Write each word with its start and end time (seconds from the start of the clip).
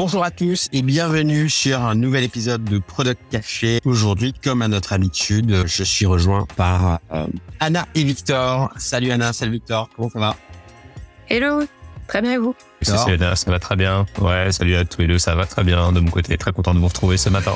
Bonjour 0.00 0.22
à 0.22 0.30
tous 0.30 0.68
et 0.72 0.82
bienvenue 0.82 1.50
sur 1.50 1.82
un 1.82 1.96
nouvel 1.96 2.22
épisode 2.22 2.62
de 2.62 2.78
Product 2.78 3.20
Caché. 3.32 3.80
Aujourd'hui, 3.84 4.32
comme 4.32 4.62
à 4.62 4.68
notre 4.68 4.92
habitude, 4.92 5.64
je 5.66 5.82
suis 5.82 6.06
rejoint 6.06 6.46
par 6.54 7.00
euh, 7.12 7.26
Anna 7.58 7.84
et 7.96 8.04
Victor. 8.04 8.72
Salut 8.76 9.10
Anna, 9.10 9.32
salut 9.32 9.50
Victor, 9.50 9.90
comment 9.96 10.08
ça 10.08 10.20
va? 10.20 10.36
Hello, 11.28 11.64
très 12.06 12.22
bien 12.22 12.34
et 12.34 12.38
vous? 12.38 12.54
Salut 12.80 13.14
Anna, 13.14 13.34
ça 13.34 13.50
va 13.50 13.58
très 13.58 13.74
bien. 13.74 14.06
Ouais, 14.20 14.52
salut 14.52 14.76
à 14.76 14.84
tous 14.84 15.00
les 15.00 15.08
deux, 15.08 15.18
ça 15.18 15.34
va 15.34 15.46
très 15.46 15.64
bien 15.64 15.90
de 15.90 15.98
mon 15.98 16.12
côté. 16.12 16.38
Très 16.38 16.52
content 16.52 16.74
de 16.74 16.78
vous 16.78 16.86
retrouver 16.86 17.16
ce 17.16 17.28
matin. 17.28 17.54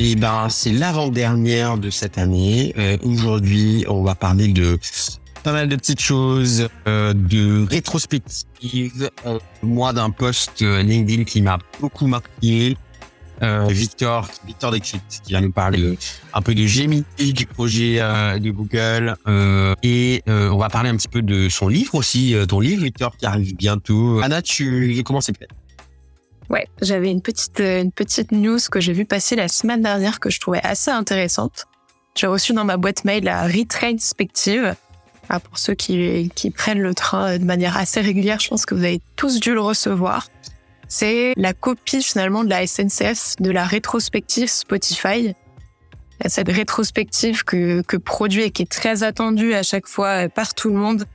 Et 0.00 0.16
ben, 0.16 0.48
c'est 0.48 0.72
l'avant-dernière 0.72 1.78
de 1.78 1.90
cette 1.90 2.18
année. 2.18 2.74
Euh, 2.76 2.96
Aujourd'hui, 3.04 3.84
on 3.88 4.02
va 4.02 4.16
parler 4.16 4.48
de 4.48 4.80
pas 5.42 5.52
mal 5.52 5.68
de 5.68 5.76
petites 5.76 6.00
choses, 6.00 6.68
euh, 6.86 7.12
de 7.14 7.66
rétrospective, 7.68 9.10
euh, 9.26 9.38
moi 9.62 9.92
d'un 9.92 10.10
post 10.10 10.62
euh, 10.62 10.82
LinkedIn 10.82 11.24
qui 11.24 11.42
m'a 11.42 11.58
beaucoup 11.80 12.06
marqué. 12.06 12.76
Victor, 13.68 14.28
Victor 14.46 14.70
Dexit, 14.70 15.02
qui 15.24 15.32
va 15.32 15.40
nous 15.40 15.50
parler 15.50 15.98
un 16.32 16.42
peu 16.42 16.54
de 16.54 16.64
Gemini, 16.64 17.02
du 17.18 17.44
projet 17.44 17.96
de 17.96 18.50
Google, 18.52 19.16
et 19.82 20.22
on 20.28 20.56
va 20.56 20.68
parler 20.68 20.90
un 20.90 20.96
petit 20.96 21.08
peu 21.08 21.22
de 21.22 21.48
son 21.48 21.66
livre 21.66 21.96
aussi, 21.96 22.36
ton 22.46 22.60
livre 22.60 22.84
Victor 22.84 23.16
qui 23.16 23.26
arrive 23.26 23.56
bientôt. 23.56 24.20
Anna, 24.22 24.42
tu 24.42 25.02
comment 25.04 25.20
c'est 25.20 25.36
fait? 25.36 25.48
Ouais, 26.50 26.68
j'avais 26.82 27.10
une 27.10 27.20
petite 27.20 27.58
une 27.58 27.90
petite 27.90 28.30
news 28.30 28.60
que 28.70 28.78
j'ai 28.78 28.92
vu 28.92 29.06
passer 29.06 29.34
la 29.34 29.48
semaine 29.48 29.82
dernière 29.82 30.20
que 30.20 30.30
je 30.30 30.38
trouvais 30.38 30.60
assez 30.62 30.92
intéressante. 30.92 31.66
J'ai 32.14 32.28
reçu 32.28 32.52
dans 32.52 32.64
ma 32.64 32.76
boîte 32.76 33.04
mail 33.04 33.24
la 33.24 33.48
Retrainspective. 33.48 34.76
Pour 35.40 35.58
ceux 35.58 35.74
qui, 35.74 36.30
qui 36.34 36.50
prennent 36.50 36.80
le 36.80 36.94
train 36.94 37.38
de 37.38 37.44
manière 37.44 37.76
assez 37.76 38.00
régulière, 38.00 38.40
je 38.40 38.48
pense 38.48 38.66
que 38.66 38.74
vous 38.74 38.84
avez 38.84 39.00
tous 39.16 39.40
dû 39.40 39.54
le 39.54 39.60
recevoir. 39.60 40.28
C'est 40.88 41.32
la 41.36 41.54
copie 41.54 42.02
finalement 42.02 42.44
de 42.44 42.50
la 42.50 42.66
SNCF 42.66 43.36
de 43.40 43.50
la 43.50 43.64
rétrospective 43.64 44.48
Spotify. 44.48 45.34
Cette 46.26 46.50
rétrospective 46.50 47.44
que, 47.44 47.82
que 47.82 47.96
produit 47.96 48.42
et 48.42 48.50
qui 48.50 48.62
est 48.62 48.70
très 48.70 49.02
attendue 49.02 49.54
à 49.54 49.62
chaque 49.62 49.88
fois 49.88 50.28
par 50.28 50.54
tout 50.54 50.68
le 50.68 50.76
monde. 50.76 51.06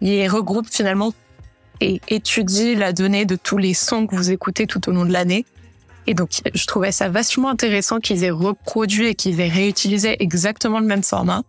Il 0.00 0.28
regroupe 0.28 0.68
finalement 0.70 1.12
et 1.80 2.00
étudie 2.08 2.74
la 2.74 2.92
donnée 2.92 3.24
de 3.24 3.36
tous 3.36 3.58
les 3.58 3.74
sons 3.74 4.06
que 4.06 4.16
vous 4.16 4.30
écoutez 4.30 4.66
tout 4.66 4.88
au 4.88 4.92
long 4.92 5.04
de 5.04 5.12
l'année. 5.12 5.44
Et 6.06 6.14
donc, 6.14 6.30
je 6.54 6.66
trouvais 6.66 6.92
ça 6.92 7.08
vachement 7.08 7.50
intéressant 7.50 8.00
qu'ils 8.00 8.24
aient 8.24 8.30
reproduit 8.30 9.08
et 9.08 9.14
qu'ils 9.14 9.40
aient 9.40 9.48
réutilisé 9.48 10.22
exactement 10.22 10.80
le 10.80 10.86
même 10.86 11.02
format. 11.02 11.42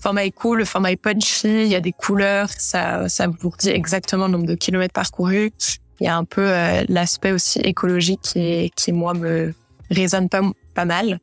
Format 0.00 0.30
cool, 0.30 0.64
format 0.66 0.96
punchy, 0.96 1.64
il 1.64 1.68
y 1.68 1.74
a 1.74 1.80
des 1.80 1.92
couleurs, 1.92 2.48
ça, 2.50 3.08
ça 3.08 3.26
vous 3.26 3.52
dit 3.58 3.70
exactement 3.70 4.26
le 4.26 4.32
nombre 4.32 4.46
de 4.46 4.54
kilomètres 4.54 4.92
parcourus. 4.92 5.52
Il 6.00 6.04
y 6.04 6.08
a 6.08 6.16
un 6.16 6.24
peu 6.24 6.46
euh, 6.46 6.84
l'aspect 6.88 7.32
aussi 7.32 7.58
écologique 7.60 8.20
qui, 8.20 8.70
qui, 8.76 8.92
moi, 8.92 9.14
me 9.14 9.54
résonne 9.90 10.28
pas, 10.28 10.42
pas 10.74 10.84
mal. 10.84 11.20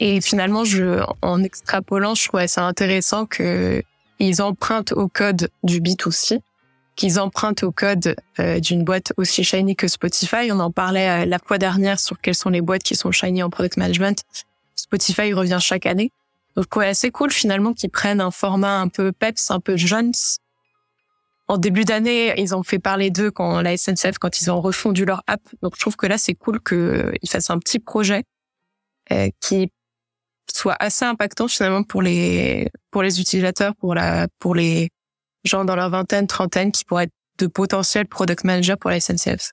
Et 0.00 0.20
finalement, 0.20 0.64
je, 0.64 1.02
en 1.22 1.42
extrapolant, 1.42 2.14
je 2.14 2.26
trouvais 2.26 2.48
ça 2.48 2.64
intéressant 2.64 3.26
que 3.26 3.82
ils 4.20 4.42
empruntent 4.42 4.92
au 4.92 5.08
code 5.08 5.48
du 5.62 5.80
B2C 5.80 6.40
qu'ils 6.98 7.20
empruntent 7.20 7.62
au 7.62 7.70
code 7.70 8.16
euh, 8.40 8.58
d'une 8.58 8.82
boîte 8.82 9.12
aussi 9.16 9.44
shiny 9.44 9.76
que 9.76 9.86
Spotify. 9.86 10.50
On 10.50 10.58
en 10.58 10.72
parlait 10.72 11.08
euh, 11.08 11.26
la 11.26 11.38
fois 11.38 11.56
dernière 11.56 12.00
sur 12.00 12.20
quelles 12.20 12.34
sont 12.34 12.50
les 12.50 12.60
boîtes 12.60 12.82
qui 12.82 12.96
sont 12.96 13.12
shiny 13.12 13.42
en 13.42 13.50
product 13.50 13.76
management. 13.76 14.24
Spotify 14.74 15.32
revient 15.32 15.58
chaque 15.60 15.86
année. 15.86 16.10
Donc 16.58 16.74
ouais, 16.74 16.92
c'est 16.92 17.12
cool 17.12 17.30
finalement 17.30 17.72
qu'ils 17.72 17.88
prennent 17.88 18.20
un 18.20 18.32
format 18.32 18.80
un 18.80 18.88
peu 18.88 19.12
peps, 19.12 19.52
un 19.52 19.60
peu 19.60 19.76
jones. 19.76 20.10
En 21.46 21.56
début 21.56 21.84
d'année, 21.84 22.34
ils 22.36 22.52
ont 22.52 22.64
fait 22.64 22.80
parler 22.80 23.12
d'eux 23.12 23.30
quand 23.30 23.60
la 23.60 23.76
SNCF, 23.76 24.18
quand 24.18 24.40
ils 24.40 24.50
ont 24.50 24.60
refondu 24.60 25.04
leur 25.04 25.22
app. 25.28 25.40
Donc 25.62 25.76
je 25.76 25.80
trouve 25.80 25.94
que 25.94 26.08
là, 26.08 26.18
c'est 26.18 26.34
cool 26.34 26.60
qu'ils 26.60 27.30
fassent 27.30 27.50
un 27.50 27.60
petit 27.60 27.78
projet 27.78 28.24
euh, 29.12 29.28
qui 29.40 29.70
soit 30.52 30.76
assez 30.80 31.04
impactant 31.04 31.46
finalement 31.46 31.84
pour 31.84 32.02
les 32.02 32.68
pour 32.90 33.04
les 33.04 33.20
utilisateurs, 33.20 33.76
pour 33.76 33.94
la 33.94 34.26
pour 34.40 34.56
les 34.56 34.90
gens 35.44 35.64
dans 35.64 35.76
leur 35.76 35.90
vingtaine, 35.90 36.26
trentaine, 36.26 36.72
qui 36.72 36.84
pourraient 36.84 37.04
être 37.04 37.14
de 37.38 37.46
potentiels 37.46 38.08
product 38.08 38.42
managers 38.42 38.74
pour 38.80 38.90
la 38.90 38.98
SNCF. 38.98 39.52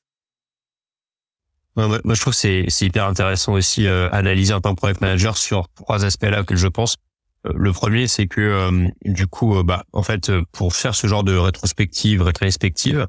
Moi, 1.75 1.99
je 2.05 2.21
trouve 2.21 2.33
que 2.33 2.39
c'est 2.39 2.65
c'est 2.69 2.85
hyper 2.85 3.05
intéressant 3.05 3.53
aussi 3.53 3.85
euh, 3.85 4.07
analyser 4.11 4.53
en 4.53 4.61
tant 4.61 4.73
que 4.73 4.77
product 4.77 5.01
manager 5.01 5.37
sur 5.37 5.67
trois 5.75 6.05
aspects-là 6.05 6.43
que 6.43 6.55
je 6.55 6.67
pense. 6.67 6.95
Euh, 7.45 7.51
le 7.53 7.73
premier, 7.73 8.07
c'est 8.07 8.27
que 8.27 8.41
euh, 8.41 8.87
du 9.03 9.27
coup, 9.27 9.57
euh, 9.57 9.63
bah, 9.63 9.83
en 9.91 10.01
fait, 10.01 10.29
euh, 10.29 10.43
pour 10.53 10.73
faire 10.73 10.95
ce 10.95 11.07
genre 11.07 11.23
de 11.23 11.35
rétrospective, 11.35 12.21
rétrospective, 12.21 13.07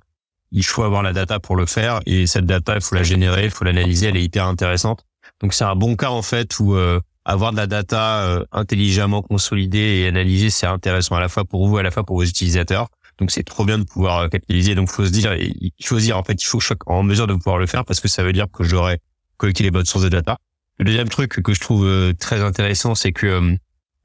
il 0.50 0.65
faut 0.65 0.82
avoir 0.82 1.03
la 1.03 1.12
data 1.12 1.38
pour 1.38 1.55
le 1.55 1.66
faire 1.66 2.00
et 2.06 2.26
cette 2.26 2.47
data, 2.47 2.75
il 2.75 2.81
faut 2.81 2.97
la 2.97 3.05
générer, 3.05 3.44
il 3.44 3.50
faut 3.50 3.65
l'analyser, 3.65 4.06
elle 4.09 4.16
est 4.16 4.25
hyper 4.25 4.47
intéressante. 4.47 5.05
Donc 5.41 5.55
c'est 5.55 5.65
un 5.65 5.76
bon 5.76 5.97
cas 5.97 6.10
en 6.10 6.22
fait 6.22 6.59
où 6.60 6.76
avoir 7.25 7.50
de 7.50 7.56
la 7.56 7.66
data 7.66 8.44
intelligemment 8.53 9.22
consolidée 9.22 10.03
et 10.03 10.06
analysée, 10.06 10.50
c'est 10.50 10.66
intéressant 10.66 11.16
à 11.16 11.21
la 11.21 11.28
fois 11.28 11.44
pour 11.44 11.66
vous, 11.66 11.76
à 11.78 11.82
la 11.82 11.91
fois 11.91 12.05
pour 12.05 12.16
vos 12.16 12.22
utilisateurs. 12.22 12.88
Donc 13.19 13.31
c'est 13.31 13.43
trop 13.43 13.65
bien 13.65 13.78
de 13.78 13.84
pouvoir 13.84 14.19
euh, 14.19 14.28
capitaliser. 14.28 14.75
Donc 14.75 14.91
faut 14.91 15.04
se 15.04 15.10
dire, 15.10 15.34
il 15.34 15.72
faut 15.82 15.99
se 15.99 16.04
dire 16.04 16.19
en 16.19 16.25
fait, 16.25 16.41
il 16.41 16.44
faut 16.44 16.59
que 16.59 16.62
je 16.62 16.69
sois 16.69 16.77
en 16.87 17.03
mesure 17.03 17.27
de 17.27 17.34
pouvoir 17.34 17.59
le 17.59 17.66
faire 17.66 17.84
parce 17.84 18.00
que 18.00 18.09
ça 18.09 18.22
veut 18.22 18.32
dire 18.32 18.47
que 18.53 18.65
j'aurai 18.65 19.00
collecté 19.37 19.62
les 19.62 19.71
bonnes 19.71 19.87
sources 19.87 20.04
de 20.04 20.09
data. 20.09 20.38
Le 20.78 20.84
deuxième 20.84 21.09
truc 21.09 21.43
que 21.43 21.55
je 21.55 21.60
trouve 21.60 21.87
euh, 21.87 22.12
très 22.12 22.43
intéressant, 22.43 22.94
c'est 22.94 23.12
que 23.12 23.26
euh, 23.26 23.56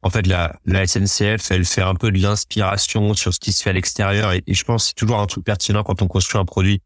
en 0.01 0.09
fait 0.09 0.25
la, 0.27 0.55
la 0.65 0.87
SNCF, 0.87 1.51
elle 1.51 1.65
fait 1.65 1.81
un 1.81 1.95
peu 1.95 2.11
de 2.11 2.19
l'inspiration 2.19 3.13
sur 3.13 3.33
ce 3.33 3.39
qui 3.39 3.51
se 3.51 3.63
fait 3.63 3.71
à 3.71 3.73
l'extérieur 3.73 4.31
et, 4.31 4.41
et 4.47 4.53
je 4.53 4.63
pense 4.63 4.87
c'est 4.87 4.95
toujours 4.95 5.19
un 5.19 5.27
truc 5.27 5.43
pertinent 5.43 5.83
quand 5.83 6.01
on 6.01 6.07
construit 6.07 6.39
un 6.39 6.45
produit, 6.45 6.81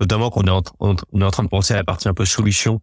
notamment 0.00 0.30
qu'on 0.30 0.42
est 0.42 0.50
en, 0.50 0.60
est 0.60 1.24
en 1.24 1.30
train 1.30 1.44
de 1.44 1.48
penser 1.48 1.72
à 1.72 1.78
la 1.78 1.84
partie 1.84 2.08
un 2.08 2.14
peu 2.14 2.26
solution 2.26 2.80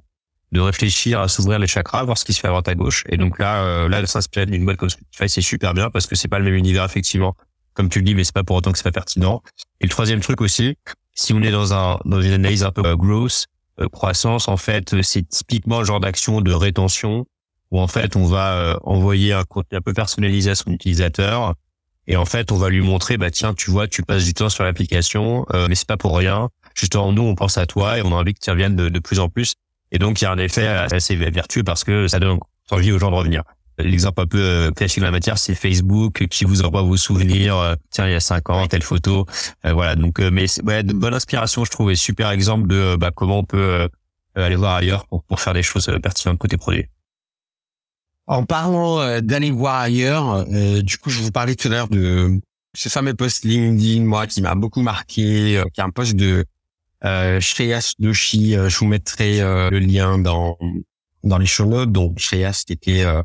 de 0.52 0.60
réfléchir 0.60 1.20
à 1.20 1.28
s'ouvrir 1.28 1.60
les 1.60 1.68
chakras, 1.68 2.04
voir 2.04 2.18
ce 2.18 2.26
qui 2.26 2.34
se 2.34 2.40
fait 2.40 2.48
à 2.48 2.52
droite 2.52 2.68
à 2.68 2.76
gauche. 2.76 3.04
Et 3.10 3.18
donc 3.18 3.38
là, 3.40 3.64
euh, 3.64 3.90
là, 3.90 4.02
de 4.02 4.06
s'inspirer 4.06 4.46
d'une 4.46 4.64
boîte 4.64 4.78
comme 4.78 4.90
Spotify, 4.90 5.30
c'est 5.30 5.42
super 5.42 5.74
bien 5.74 5.90
parce 5.90 6.08
que 6.08 6.16
c'est 6.16 6.28
pas 6.28 6.40
le 6.40 6.46
même 6.46 6.56
univers 6.56 6.86
effectivement, 6.86 7.36
comme 7.78 7.90
tu 7.90 8.00
le 8.00 8.06
dis, 8.06 8.16
mais 8.16 8.24
c'est 8.24 8.34
pas 8.34 8.44
pour 8.44 8.56
autant 8.56 8.72
que 8.72 8.78
c'est 8.80 8.84
pas 8.84 8.92
pertinent. 8.92 9.44
Et 9.80 9.86
le 9.86 9.90
troisième 9.90 10.20
truc 10.20 10.42
aussi, 10.42 10.78
si 11.14 11.32
on 11.34 11.44
est 11.44 11.52
dans 11.52 11.76
un 11.76 12.00
dans 12.06 12.20
une 12.22 12.34
analyse 12.34 12.64
un 12.64 12.72
peu 12.72 12.84
euh, 12.84 12.96
growth, 12.96 13.46
euh, 13.80 13.88
croissance, 13.88 14.48
en 14.48 14.58
fait, 14.58 14.96
euh, 14.96 15.04
c'est 15.04 15.30
typiquement 15.30 15.80
le 15.80 15.86
genre 15.86 16.00
d'action 16.00 16.42
de 16.42 16.52
rétention 16.52 17.28
où 17.70 17.80
en 17.80 17.88
fait 17.88 18.16
on 18.16 18.26
va 18.26 18.54
euh, 18.54 18.78
envoyer 18.84 19.34
un 19.34 19.44
contenu 19.44 19.78
un 19.78 19.82
peu 19.82 19.94
personnalisé 19.94 20.50
à 20.50 20.56
son 20.56 20.72
utilisateur. 20.72 21.54
Et 22.08 22.18
en 22.18 22.26
fait, 22.26 22.52
on 22.52 22.58
va 22.58 22.70
lui 22.70 22.82
montrer, 22.82 23.18
bah 23.18 23.30
tiens, 23.30 23.54
tu 23.54 23.70
vois, 23.70 23.88
tu 23.88 24.02
passes 24.02 24.26
du 24.26 24.34
temps 24.34 24.50
sur 24.50 24.64
l'application, 24.64 25.46
euh, 25.54 25.68
mais 25.70 25.76
c'est 25.76 25.88
pas 25.88 25.98
pour 25.98 26.18
rien. 26.18 26.50
Justement, 26.74 27.12
nous, 27.12 27.22
on 27.22 27.36
pense 27.36 27.60
à 27.60 27.68
toi 27.68 28.00
et 28.00 28.02
on 28.02 28.12
a 28.12 28.16
envie 28.16 28.34
que 28.34 28.40
tu 28.40 28.50
reviennes 28.50 28.76
de, 28.76 28.90
de 28.90 29.00
plus 29.00 29.20
en 29.20 29.30
plus. 29.30 29.54
Et 29.92 30.00
donc, 30.00 30.20
il 30.20 30.24
y 30.24 30.28
a 30.28 30.32
un 30.32 30.38
effet 30.38 30.66
assez 30.68 31.16
vertueux 31.16 31.64
parce 31.64 31.84
que 31.84 32.08
ça 32.08 32.20
donne 32.20 32.40
envie 32.72 32.92
aux 32.92 32.98
gens 33.00 33.12
de 33.12 33.16
revenir. 33.16 33.44
L'exemple 33.80 34.22
un 34.22 34.26
peu 34.26 34.40
euh, 34.40 34.72
classique 34.72 35.00
de 35.00 35.06
la 35.06 35.12
matière, 35.12 35.38
c'est 35.38 35.54
Facebook 35.54 36.26
qui 36.30 36.46
vous 36.46 36.64
envoie 36.64 36.82
vos 36.82 36.98
souvenirs. 36.98 37.58
euh, 37.58 37.76
tiens, 37.92 38.08
il 38.08 38.12
y 38.12 38.16
a 38.16 38.20
cinq 38.20 38.50
ans, 38.50 38.66
telle 38.68 38.82
photo. 38.82 39.26
Euh, 39.66 39.74
voilà. 39.74 39.96
Donc, 39.96 40.20
euh, 40.20 40.32
mais 40.32 40.46
ouais, 40.64 40.82
de 40.82 40.94
bonne 40.94 41.14
inspiration, 41.14 41.64
je 41.64 41.70
trouve, 41.70 41.92
et 41.92 41.96
super 41.96 42.32
exemple 42.32 42.68
de 42.68 42.76
euh, 42.76 42.98
bah, 42.98 43.12
comment 43.14 43.40
on 43.40 43.44
peut 43.44 43.58
euh, 43.58 43.88
aller 44.36 44.56
voir 44.56 44.76
ailleurs 44.76 45.06
pour, 45.06 45.24
pour 45.24 45.40
faire 45.40 45.54
des 45.54 45.62
choses 45.62 45.90
euh, 45.90 46.00
pertinentes 46.00 46.40
côté 46.40 46.58
produit. 46.58 46.86
En 48.26 48.46
parlant 48.46 49.00
euh, 49.00 49.22
d'aller 49.22 49.52
voir 49.52 49.76
ailleurs, 49.76 50.46
euh, 50.52 50.82
du 50.82 50.98
coup, 50.98 51.10
je 51.10 51.22
vous 51.22 51.32
parlais 51.32 51.56
tout 51.56 51.68
à 51.68 51.72
l'heure 51.72 51.88
de 51.88 52.42
ce 52.76 52.90
fameux 52.90 53.14
post 53.14 53.46
LinkedIn, 53.46 54.04
moi, 54.04 54.28
qui 54.28 54.42
m'a 54.42 54.56
beaucoup 54.56 54.82
marqué, 54.82 55.58
euh, 55.58 55.66
qui 55.74 55.82
est 55.82 55.84
un 55.84 55.92
post 55.92 56.16
de 56.16 56.46
euh, 57.06 57.40
Shreyas 57.40 57.94
Doshi. 58.00 58.56
Euh, 58.56 58.70
je 58.70 58.80
vous 58.80 58.88
mettrai 58.88 59.40
euh, 59.40 59.70
le 59.70 59.80
lien 59.80 60.18
dans 60.18 60.58
dans 61.24 61.38
les 61.38 61.46
show. 61.46 61.86
Donc, 61.86 62.20
Shreyas 62.20 62.64
qui 62.66 62.74
était 62.74 63.04
euh, 63.04 63.22
euh, 63.22 63.24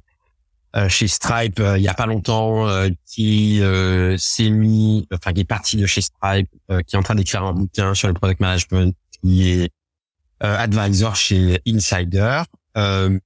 chez 0.88 1.09
Stripe 1.09 1.60
euh, 1.60 1.77
il 1.78 1.83
y 1.83 1.88
a 1.88 1.94
pas 1.94 2.06
longtemps, 2.06 2.69
euh, 2.69 2.88
qui 3.06 3.61
euh, 3.61 4.17
s'est 4.19 4.50
mis, 4.50 5.06
enfin, 5.12 5.32
qui 5.32 5.41
est 5.41 5.44
parti 5.44 5.76
de 5.76 5.87
chez 5.87 6.00
Stripe, 6.00 6.49
euh, 6.70 6.81
qui 6.82 6.96
est 6.96 6.99
en 6.99 7.02
train 7.02 7.14
d'écrire 7.14 7.43
un 7.43 7.52
bouquin 7.52 7.94
sur 7.94 8.08
le 8.08 8.14
product 8.14 8.41
management, 8.41 8.94
qui 9.20 9.50
est 9.50 9.70
euh, 10.43 10.56
advisor 10.56 11.14
chez 11.14 11.61
Insider. 11.67 12.43
Euh, 12.76 13.19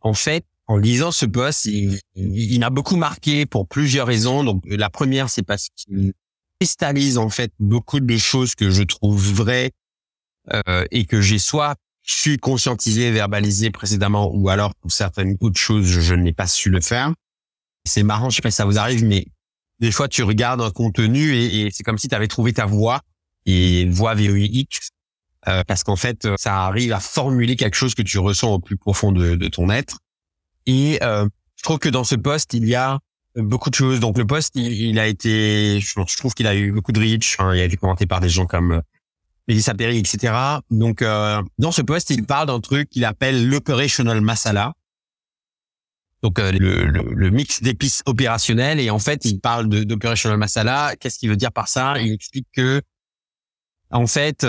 en 0.00 0.14
fait, 0.14 0.44
en 0.66 0.78
lisant 0.78 1.12
ce 1.12 1.26
post, 1.26 1.66
il, 1.66 1.98
il, 2.14 2.52
il 2.52 2.60
m'a 2.60 2.70
beaucoup 2.70 2.96
marqué 2.96 3.44
pour 3.44 3.68
plusieurs 3.68 4.06
raisons. 4.06 4.44
Donc, 4.44 4.62
la 4.66 4.88
première, 4.88 5.28
c'est 5.28 5.42
parce 5.42 5.68
qu'il 5.76 6.14
cristallise 6.58 7.18
en 7.18 7.28
fait 7.28 7.52
beaucoup 7.58 8.00
de 8.00 8.16
choses 8.16 8.54
que 8.54 8.70
je 8.70 8.82
trouve 8.82 9.20
vraies 9.34 9.72
euh, 10.52 10.84
et 10.90 11.04
que 11.04 11.20
j'ai 11.20 11.38
soit 11.38 11.76
su 12.04 12.38
conscientiser, 12.38 13.10
verbaliser 13.10 13.70
précédemment, 13.70 14.30
ou 14.32 14.48
alors 14.50 14.74
pour 14.76 14.92
certaines 14.92 15.36
autres 15.40 15.58
choses, 15.58 15.86
je, 15.86 16.00
je 16.00 16.14
n'ai 16.14 16.32
pas 16.32 16.46
su 16.46 16.70
le 16.70 16.80
faire. 16.80 17.12
C'est 17.86 18.02
marrant, 18.02 18.30
je 18.30 18.36
sais 18.36 18.42
pas 18.42 18.50
si 18.50 18.56
ça 18.56 18.66
vous 18.66 18.78
arrive, 18.78 19.04
mais 19.04 19.26
des 19.80 19.90
fois, 19.90 20.08
tu 20.08 20.22
regardes 20.22 20.60
un 20.60 20.70
contenu 20.70 21.34
et, 21.34 21.70
c'est 21.72 21.82
comme 21.82 21.98
si 21.98 22.08
tu 22.08 22.14
avais 22.14 22.28
trouvé 22.28 22.52
ta 22.52 22.66
voix 22.66 23.00
et 23.46 23.88
voix 23.90 24.14
VOIX 24.14 24.66
euh, 25.48 25.62
parce 25.66 25.82
qu'en 25.82 25.96
fait, 25.96 26.28
ça 26.36 26.64
arrive 26.64 26.92
à 26.92 27.00
formuler 27.00 27.56
quelque 27.56 27.74
chose 27.74 27.94
que 27.94 28.02
tu 28.02 28.18
ressens 28.18 28.52
au 28.52 28.58
plus 28.60 28.76
profond 28.76 29.12
de, 29.12 29.34
de 29.34 29.48
ton 29.48 29.68
être. 29.70 29.98
Et 30.66 30.98
euh, 31.02 31.26
je 31.56 31.62
trouve 31.62 31.78
que 31.78 31.88
dans 31.88 32.04
ce 32.04 32.14
poste, 32.14 32.54
il 32.54 32.66
y 32.66 32.74
a 32.74 32.98
beaucoup 33.36 33.70
de 33.70 33.74
choses. 33.74 34.00
Donc 34.00 34.16
le 34.16 34.26
post, 34.26 34.52
il, 34.54 34.98
a 34.98 35.06
été, 35.06 35.80
je, 35.80 36.16
trouve 36.16 36.34
qu'il 36.34 36.46
a 36.46 36.54
eu 36.54 36.72
beaucoup 36.72 36.92
de 36.92 37.00
reach. 37.00 37.36
Hein. 37.38 37.54
il 37.54 37.60
a 37.60 37.64
été 37.64 37.76
commenté 37.76 38.06
par 38.06 38.20
des 38.20 38.28
gens 38.28 38.46
comme 38.46 38.82
euh, 39.50 39.74
Perry, 39.76 39.98
etc. 39.98 40.34
Donc 40.70 41.02
euh, 41.02 41.42
dans 41.58 41.72
ce 41.72 41.82
post, 41.82 42.10
il 42.10 42.24
parle 42.24 42.46
d'un 42.48 42.60
truc 42.60 42.90
qu'il 42.90 43.04
appelle 43.04 43.48
l'operational 43.48 44.20
masala. 44.20 44.72
Donc 46.22 46.38
euh, 46.38 46.52
le, 46.52 46.86
le, 46.86 47.30
mix 47.30 47.62
d'épices 47.62 48.02
opérationnelles 48.06 48.80
et 48.80 48.88
en 48.88 48.98
fait 48.98 49.24
il 49.24 49.40
parle 49.40 49.68
d'operational 49.68 50.38
masala. 50.38 50.94
Qu'est-ce 50.98 51.18
qu'il 51.18 51.28
veut 51.28 51.36
dire 51.36 51.52
par 51.52 51.68
ça? 51.68 51.98
Il 52.00 52.12
explique 52.12 52.46
que 52.52 52.80
en 53.90 54.06
fait 54.06 54.46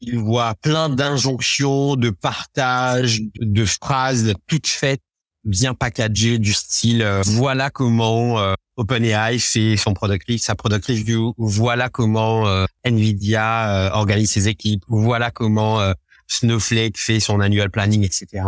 il 0.00 0.18
voit 0.18 0.54
plein 0.54 0.88
d'injonctions, 0.88 1.96
de 1.96 2.10
partage, 2.10 3.20
de 3.40 3.64
phrases 3.66 4.32
toutes 4.46 4.66
faites 4.66 5.02
bien 5.48 5.74
packagé 5.74 6.38
du 6.38 6.52
style 6.52 7.02
euh, 7.02 7.22
voilà 7.24 7.70
comment 7.70 8.38
euh, 8.38 8.54
OpenAI 8.76 9.38
fait 9.38 9.76
son 9.76 9.94
product 9.94 10.38
sa 10.38 10.54
product 10.54 10.86
review, 10.86 11.34
voilà 11.38 11.88
comment 11.88 12.46
euh, 12.46 12.66
Nvidia 12.84 13.90
organise 13.94 14.30
ses 14.30 14.46
équipes, 14.46 14.84
voilà 14.86 15.30
comment 15.30 15.80
Snowflake 16.28 16.96
fait 16.96 17.18
son 17.18 17.40
annual 17.40 17.70
planning, 17.70 18.04
etc. 18.04 18.44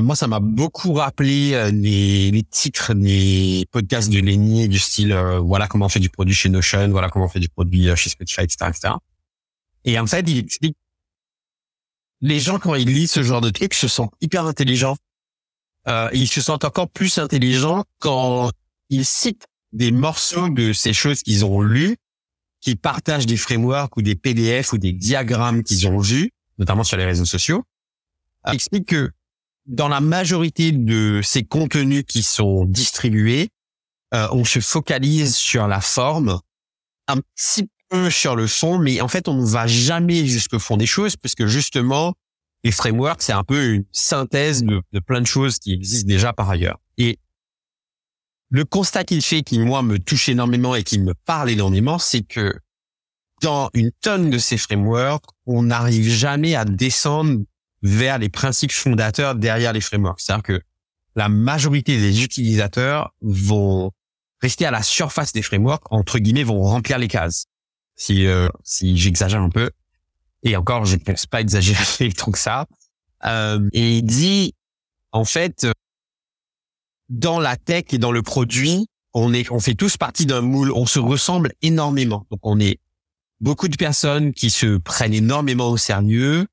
moi, 0.00 0.16
ça 0.16 0.26
m'a 0.26 0.40
beaucoup 0.40 0.94
rappelé 0.94 1.70
les, 1.72 2.30
les, 2.30 2.42
titres 2.42 2.94
des 2.94 3.66
podcasts 3.70 4.10
de 4.10 4.18
Lenny 4.18 4.68
du 4.68 4.78
style 4.78 5.14
voilà 5.42 5.68
comment 5.68 5.86
on 5.86 5.90
fait 5.90 6.00
du 6.00 6.08
produit 6.08 6.34
chez 6.34 6.48
Notion, 6.48 6.88
voilà 6.88 7.08
comment 7.08 7.26
on 7.26 7.28
fait 7.28 7.40
du 7.40 7.48
produit 7.48 7.94
chez 7.94 8.10
Spotify, 8.10 8.42
etc., 8.42 8.70
etc. 8.70 8.94
Et 9.84 9.98
en 9.98 10.06
fait, 10.06 10.24
il 10.28 10.38
explique 10.38 10.76
les 12.20 12.40
gens 12.40 12.58
quand 12.58 12.74
ils 12.74 12.88
lisent 12.88 13.12
ce 13.12 13.22
genre 13.22 13.40
de 13.40 13.50
trucs 13.50 13.74
se 13.74 13.86
sentent 13.86 14.14
hyper 14.20 14.44
intelligents 14.46 14.96
euh, 15.88 16.08
ils 16.12 16.28
se 16.28 16.40
sentent 16.40 16.64
encore 16.64 16.88
plus 16.88 17.18
intelligents 17.18 17.84
quand 17.98 18.50
ils 18.90 19.04
citent 19.04 19.46
des 19.72 19.90
morceaux 19.90 20.48
de 20.48 20.72
ces 20.72 20.92
choses 20.92 21.22
qu'ils 21.22 21.44
ont 21.44 21.60
lues, 21.60 21.96
qui 22.60 22.76
partagent 22.76 23.26
des 23.26 23.36
frameworks 23.36 23.96
ou 23.96 24.02
des 24.02 24.14
PDF 24.14 24.72
ou 24.72 24.78
des 24.78 24.92
diagrammes 24.92 25.62
qu'ils 25.62 25.86
ont 25.86 25.98
vus, 25.98 26.30
notamment 26.58 26.84
sur 26.84 26.96
les 26.96 27.04
réseaux 27.04 27.24
sociaux, 27.24 27.64
euh, 28.46 28.52
explique 28.52 28.86
que 28.86 29.10
dans 29.66 29.88
la 29.88 30.00
majorité 30.00 30.72
de 30.72 31.20
ces 31.22 31.44
contenus 31.44 32.04
qui 32.06 32.22
sont 32.22 32.64
distribués, 32.64 33.50
euh, 34.14 34.26
on 34.32 34.44
se 34.44 34.60
focalise 34.60 35.36
sur 35.36 35.68
la 35.68 35.80
forme, 35.80 36.40
un 37.06 37.18
petit 37.36 37.68
peu 37.90 38.10
sur 38.10 38.36
le 38.36 38.46
fond, 38.46 38.78
mais 38.78 39.00
en 39.00 39.08
fait, 39.08 39.28
on 39.28 39.34
ne 39.34 39.46
va 39.46 39.66
jamais 39.66 40.26
jusqu'au 40.26 40.58
fond 40.58 40.76
des 40.76 40.86
choses, 40.86 41.16
puisque 41.16 41.46
justement, 41.46 42.14
les 42.64 42.72
frameworks, 42.72 43.22
c'est 43.22 43.32
un 43.32 43.44
peu 43.44 43.74
une 43.74 43.84
synthèse 43.92 44.62
de, 44.62 44.82
plein 45.00 45.20
de 45.20 45.26
choses 45.26 45.58
qui 45.58 45.72
existent 45.72 46.08
déjà 46.08 46.32
par 46.32 46.50
ailleurs. 46.50 46.78
Et 46.96 47.18
le 48.50 48.64
constat 48.64 49.04
qu'il 49.04 49.22
fait, 49.22 49.42
qui 49.42 49.58
moi 49.58 49.82
me 49.82 49.98
touche 49.98 50.28
énormément 50.28 50.74
et 50.74 50.82
qui 50.82 50.98
me 50.98 51.14
parle 51.14 51.50
énormément, 51.50 51.98
c'est 51.98 52.22
que 52.22 52.52
dans 53.42 53.70
une 53.74 53.92
tonne 54.00 54.30
de 54.30 54.38
ces 54.38 54.58
frameworks, 54.58 55.26
on 55.46 55.62
n'arrive 55.62 56.08
jamais 56.08 56.54
à 56.54 56.64
descendre 56.64 57.40
vers 57.82 58.18
les 58.18 58.28
principes 58.28 58.72
fondateurs 58.72 59.36
derrière 59.36 59.72
les 59.72 59.80
frameworks. 59.80 60.20
C'est-à-dire 60.20 60.42
que 60.42 60.60
la 61.14 61.28
majorité 61.28 61.98
des 61.98 62.24
utilisateurs 62.24 63.14
vont 63.20 63.92
rester 64.40 64.66
à 64.66 64.70
la 64.70 64.82
surface 64.82 65.32
des 65.32 65.42
frameworks, 65.42 65.84
entre 65.90 66.18
guillemets, 66.18 66.44
vont 66.44 66.62
remplir 66.62 66.98
les 66.98 67.08
cases. 67.08 67.46
Si, 67.94 68.26
euh, 68.26 68.48
si 68.64 68.96
j'exagère 68.96 69.40
un 69.40 69.50
peu, 69.50 69.70
et 70.42 70.56
encore, 70.56 70.84
je 70.84 70.96
ne 70.96 71.00
pense 71.00 71.26
pas 71.26 71.40
exagérer 71.40 72.12
tant 72.16 72.30
que 72.30 72.38
ça. 72.38 72.66
Euh, 73.24 73.68
et 73.72 73.98
il 73.98 74.02
dit, 74.02 74.54
en 75.12 75.24
fait, 75.24 75.66
dans 77.08 77.40
la 77.40 77.56
tech 77.56 77.84
et 77.90 77.98
dans 77.98 78.12
le 78.12 78.22
produit, 78.22 78.86
on 79.14 79.32
est, 79.32 79.50
on 79.50 79.60
fait 79.60 79.74
tous 79.74 79.96
partie 79.96 80.26
d'un 80.26 80.42
moule. 80.42 80.70
On 80.72 80.86
se 80.86 80.98
ressemble 80.98 81.52
énormément. 81.62 82.26
Donc, 82.30 82.40
on 82.42 82.60
est 82.60 82.78
beaucoup 83.40 83.68
de 83.68 83.76
personnes 83.76 84.32
qui 84.32 84.50
se 84.50 84.76
prennent 84.78 85.14
énormément 85.14 85.70
au 85.70 85.76
sérieux. 85.76 86.46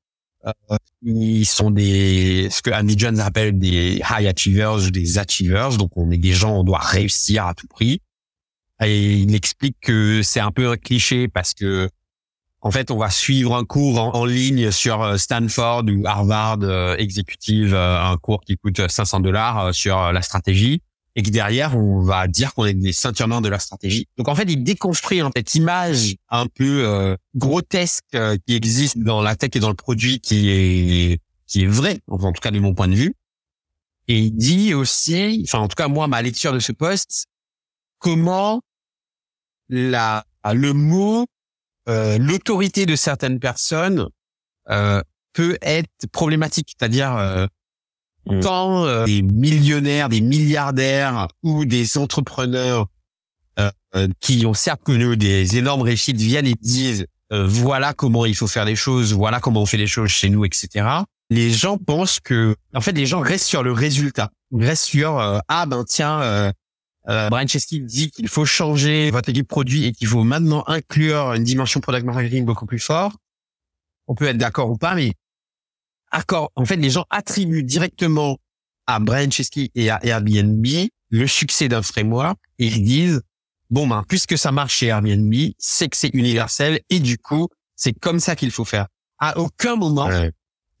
Euh, 0.46 0.76
ils 1.02 1.46
sont 1.46 1.70
des, 1.70 2.48
ce 2.50 2.62
que 2.62 2.70
Andy 2.70 2.98
Jones 2.98 3.20
appelle 3.20 3.58
des 3.58 4.00
high 4.10 4.26
achievers, 4.26 4.90
des 4.90 5.18
achievers. 5.18 5.76
Donc, 5.76 5.90
on 5.96 6.10
est 6.10 6.18
des 6.18 6.32
gens, 6.32 6.58
on 6.58 6.64
doit 6.64 6.78
réussir 6.78 7.46
à 7.46 7.54
tout 7.54 7.66
prix. 7.66 8.00
Et 8.82 9.14
il 9.14 9.34
explique 9.34 9.76
que 9.80 10.22
c'est 10.22 10.40
un 10.40 10.50
peu 10.50 10.70
un 10.70 10.76
cliché 10.76 11.28
parce 11.28 11.54
que 11.54 11.88
en 12.66 12.72
fait, 12.72 12.90
on 12.90 12.96
va 12.96 13.10
suivre 13.10 13.54
un 13.54 13.64
cours 13.64 13.96
en, 13.96 14.24
ligne 14.24 14.72
sur 14.72 15.00
euh, 15.00 15.16
Stanford 15.18 15.84
ou 15.84 16.04
Harvard 16.04 16.58
euh, 16.62 16.96
exécutive, 16.96 17.72
euh, 17.72 18.02
un 18.02 18.16
cours 18.16 18.40
qui 18.40 18.56
coûte 18.56 18.88
500 18.88 19.20
dollars 19.20 19.72
sur 19.72 20.12
la 20.12 20.20
stratégie, 20.20 20.82
et 21.14 21.22
que 21.22 21.30
derrière, 21.30 21.76
on 21.76 22.02
va 22.02 22.26
dire 22.26 22.54
qu'on 22.54 22.64
est 22.64 22.74
des 22.74 22.92
ceinturements 22.92 23.40
de 23.40 23.48
la 23.48 23.60
stratégie. 23.60 24.08
Donc 24.18 24.26
en 24.26 24.34
fait, 24.34 24.50
il 24.50 24.64
déconstruit 24.64 25.22
en 25.22 25.30
cette 25.34 25.54
image 25.54 26.16
un 26.28 26.46
peu 26.48 27.16
grotesque 27.36 28.16
qui 28.46 28.56
existe 28.56 28.98
dans 28.98 29.22
la 29.22 29.36
tech 29.36 29.50
et 29.54 29.60
dans 29.60 29.68
le 29.68 29.76
produit, 29.76 30.18
qui 30.18 30.50
est 30.50 31.20
qui 31.46 31.62
est 31.62 31.68
vrai, 31.68 32.00
en 32.08 32.18
tout 32.18 32.40
cas 32.40 32.50
de 32.50 32.58
mon 32.58 32.74
point 32.74 32.88
de 32.88 32.96
vue. 32.96 33.14
Et 34.08 34.18
il 34.18 34.32
dit 34.32 34.74
aussi, 34.74 35.42
enfin 35.46 35.60
en 35.60 35.68
tout 35.68 35.76
cas 35.76 35.86
moi, 35.86 36.08
ma 36.08 36.20
lecture 36.20 36.52
de 36.52 36.58
ce 36.58 36.72
poste, 36.72 37.26
comment 38.00 38.60
la 39.68 40.24
le 40.52 40.72
mot 40.72 41.26
euh, 41.88 42.18
l'autorité 42.18 42.86
de 42.86 42.96
certaines 42.96 43.38
personnes 43.38 44.08
euh, 44.70 45.00
peut 45.32 45.58
être 45.62 46.06
problématique. 46.12 46.74
C'est-à-dire 46.76 47.14
euh, 47.16 47.46
mm. 48.26 48.40
quand 48.40 48.84
euh, 48.84 49.04
des 49.04 49.22
millionnaires, 49.22 50.08
des 50.08 50.20
milliardaires 50.20 51.28
ou 51.42 51.64
des 51.64 51.98
entrepreneurs 51.98 52.86
qui 54.20 54.44
ont 54.44 54.52
certes 54.52 54.82
connu 54.82 55.16
des 55.16 55.56
énormes 55.56 55.80
réussites 55.80 56.18
viennent 56.18 56.46
et 56.46 56.54
disent 56.60 57.06
voilà 57.30 57.94
comment 57.94 58.26
il 58.26 58.34
faut 58.34 58.46
faire 58.46 58.66
les 58.66 58.76
choses, 58.76 59.14
voilà 59.14 59.40
comment 59.40 59.62
on 59.62 59.66
fait 59.66 59.78
les 59.78 59.86
choses 59.86 60.10
chez 60.10 60.28
nous, 60.28 60.44
etc. 60.44 60.86
Les 61.30 61.50
gens 61.50 61.78
pensent 61.78 62.20
que, 62.20 62.54
en 62.74 62.82
fait, 62.82 62.92
les 62.92 63.06
gens 63.06 63.20
restent 63.20 63.46
sur 63.46 63.62
le 63.62 63.72
résultat, 63.72 64.30
restent 64.52 64.84
sur 64.84 65.18
ah 65.48 65.66
ben 65.66 65.82
tiens, 65.88 66.52
euh, 67.08 67.28
Brian 67.30 67.46
Chesky 67.46 67.80
dit 67.80 68.10
qu'il 68.10 68.28
faut 68.28 68.44
changer 68.44 69.10
votre 69.10 69.28
équipe 69.28 69.48
produit 69.48 69.84
et 69.84 69.92
qu'il 69.92 70.08
faut 70.08 70.24
maintenant 70.24 70.64
inclure 70.66 71.32
une 71.34 71.44
dimension 71.44 71.80
product 71.80 72.04
marketing 72.04 72.44
beaucoup 72.44 72.66
plus 72.66 72.80
fort. 72.80 73.12
On 74.08 74.14
peut 74.14 74.26
être 74.26 74.38
d'accord 74.38 74.70
ou 74.70 74.76
pas, 74.76 74.94
mais 74.94 75.12
accord. 76.10 76.50
En 76.56 76.64
fait, 76.64 76.76
les 76.76 76.90
gens 76.90 77.04
attribuent 77.10 77.62
directement 77.62 78.38
à 78.86 78.98
Brian 78.98 79.30
Chesky 79.30 79.70
et 79.74 79.90
à 79.90 80.04
Airbnb 80.04 80.66
le 81.10 81.26
succès 81.26 81.68
d'un 81.68 81.82
framework 81.82 82.38
et 82.58 82.66
ils 82.66 82.82
disent 82.82 83.20
bon 83.70 83.86
ben 83.86 84.04
puisque 84.08 84.38
ça 84.38 84.52
marche 84.52 84.76
chez 84.76 84.86
Airbnb, 84.86 85.32
c'est 85.58 85.88
que 85.88 85.96
c'est 85.96 86.10
universel 86.14 86.80
et 86.90 87.00
du 87.00 87.18
coup 87.18 87.48
c'est 87.74 87.92
comme 87.92 88.20
ça 88.20 88.36
qu'il 88.36 88.50
faut 88.50 88.64
faire. 88.64 88.86
À 89.18 89.38
aucun 89.38 89.76
moment 89.76 90.10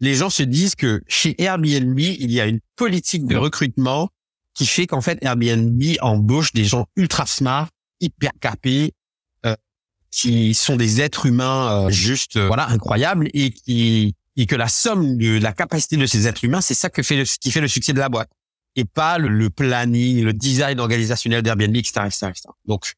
les 0.00 0.14
gens 0.14 0.30
se 0.30 0.42
disent 0.42 0.74
que 0.74 1.02
chez 1.08 1.40
Airbnb 1.40 1.98
il 1.98 2.30
y 2.30 2.40
a 2.40 2.46
une 2.46 2.60
politique 2.76 3.26
de 3.26 3.36
recrutement 3.36 4.10
qui 4.56 4.66
fait 4.66 4.86
qu'en 4.86 5.02
fait 5.02 5.18
Airbnb 5.22 5.82
embauche 6.00 6.52
des 6.52 6.64
gens 6.64 6.86
ultra 6.96 7.26
smart, 7.26 7.68
hyper 8.00 8.32
capés, 8.40 8.94
euh, 9.44 9.54
qui 10.10 10.54
sont 10.54 10.76
des 10.76 11.02
êtres 11.02 11.26
humains 11.26 11.86
euh, 11.86 11.90
juste 11.90 12.36
euh, 12.36 12.46
voilà 12.46 12.68
incroyables 12.70 13.28
et 13.34 13.50
qui 13.50 14.16
et 14.38 14.46
que 14.46 14.56
la 14.56 14.68
somme 14.68 15.16
de 15.16 15.38
la 15.38 15.52
capacité 15.52 15.96
de 15.96 16.06
ces 16.06 16.26
êtres 16.26 16.44
humains, 16.44 16.60
c'est 16.60 16.74
ça 16.74 16.90
que 16.90 17.02
fait 17.02 17.16
le, 17.16 17.24
qui 17.24 17.50
fait 17.50 17.60
le 17.60 17.68
succès 17.68 17.92
de 17.92 17.98
la 17.98 18.08
boîte 18.08 18.30
et 18.76 18.84
pas 18.84 19.16
le, 19.16 19.48
planning, 19.48 20.22
le 20.22 20.34
design 20.34 20.78
organisationnel 20.78 21.40
d'Airbnb, 21.42 21.74
etc., 21.74 22.02
etc., 22.04 22.32
Donc, 22.66 22.92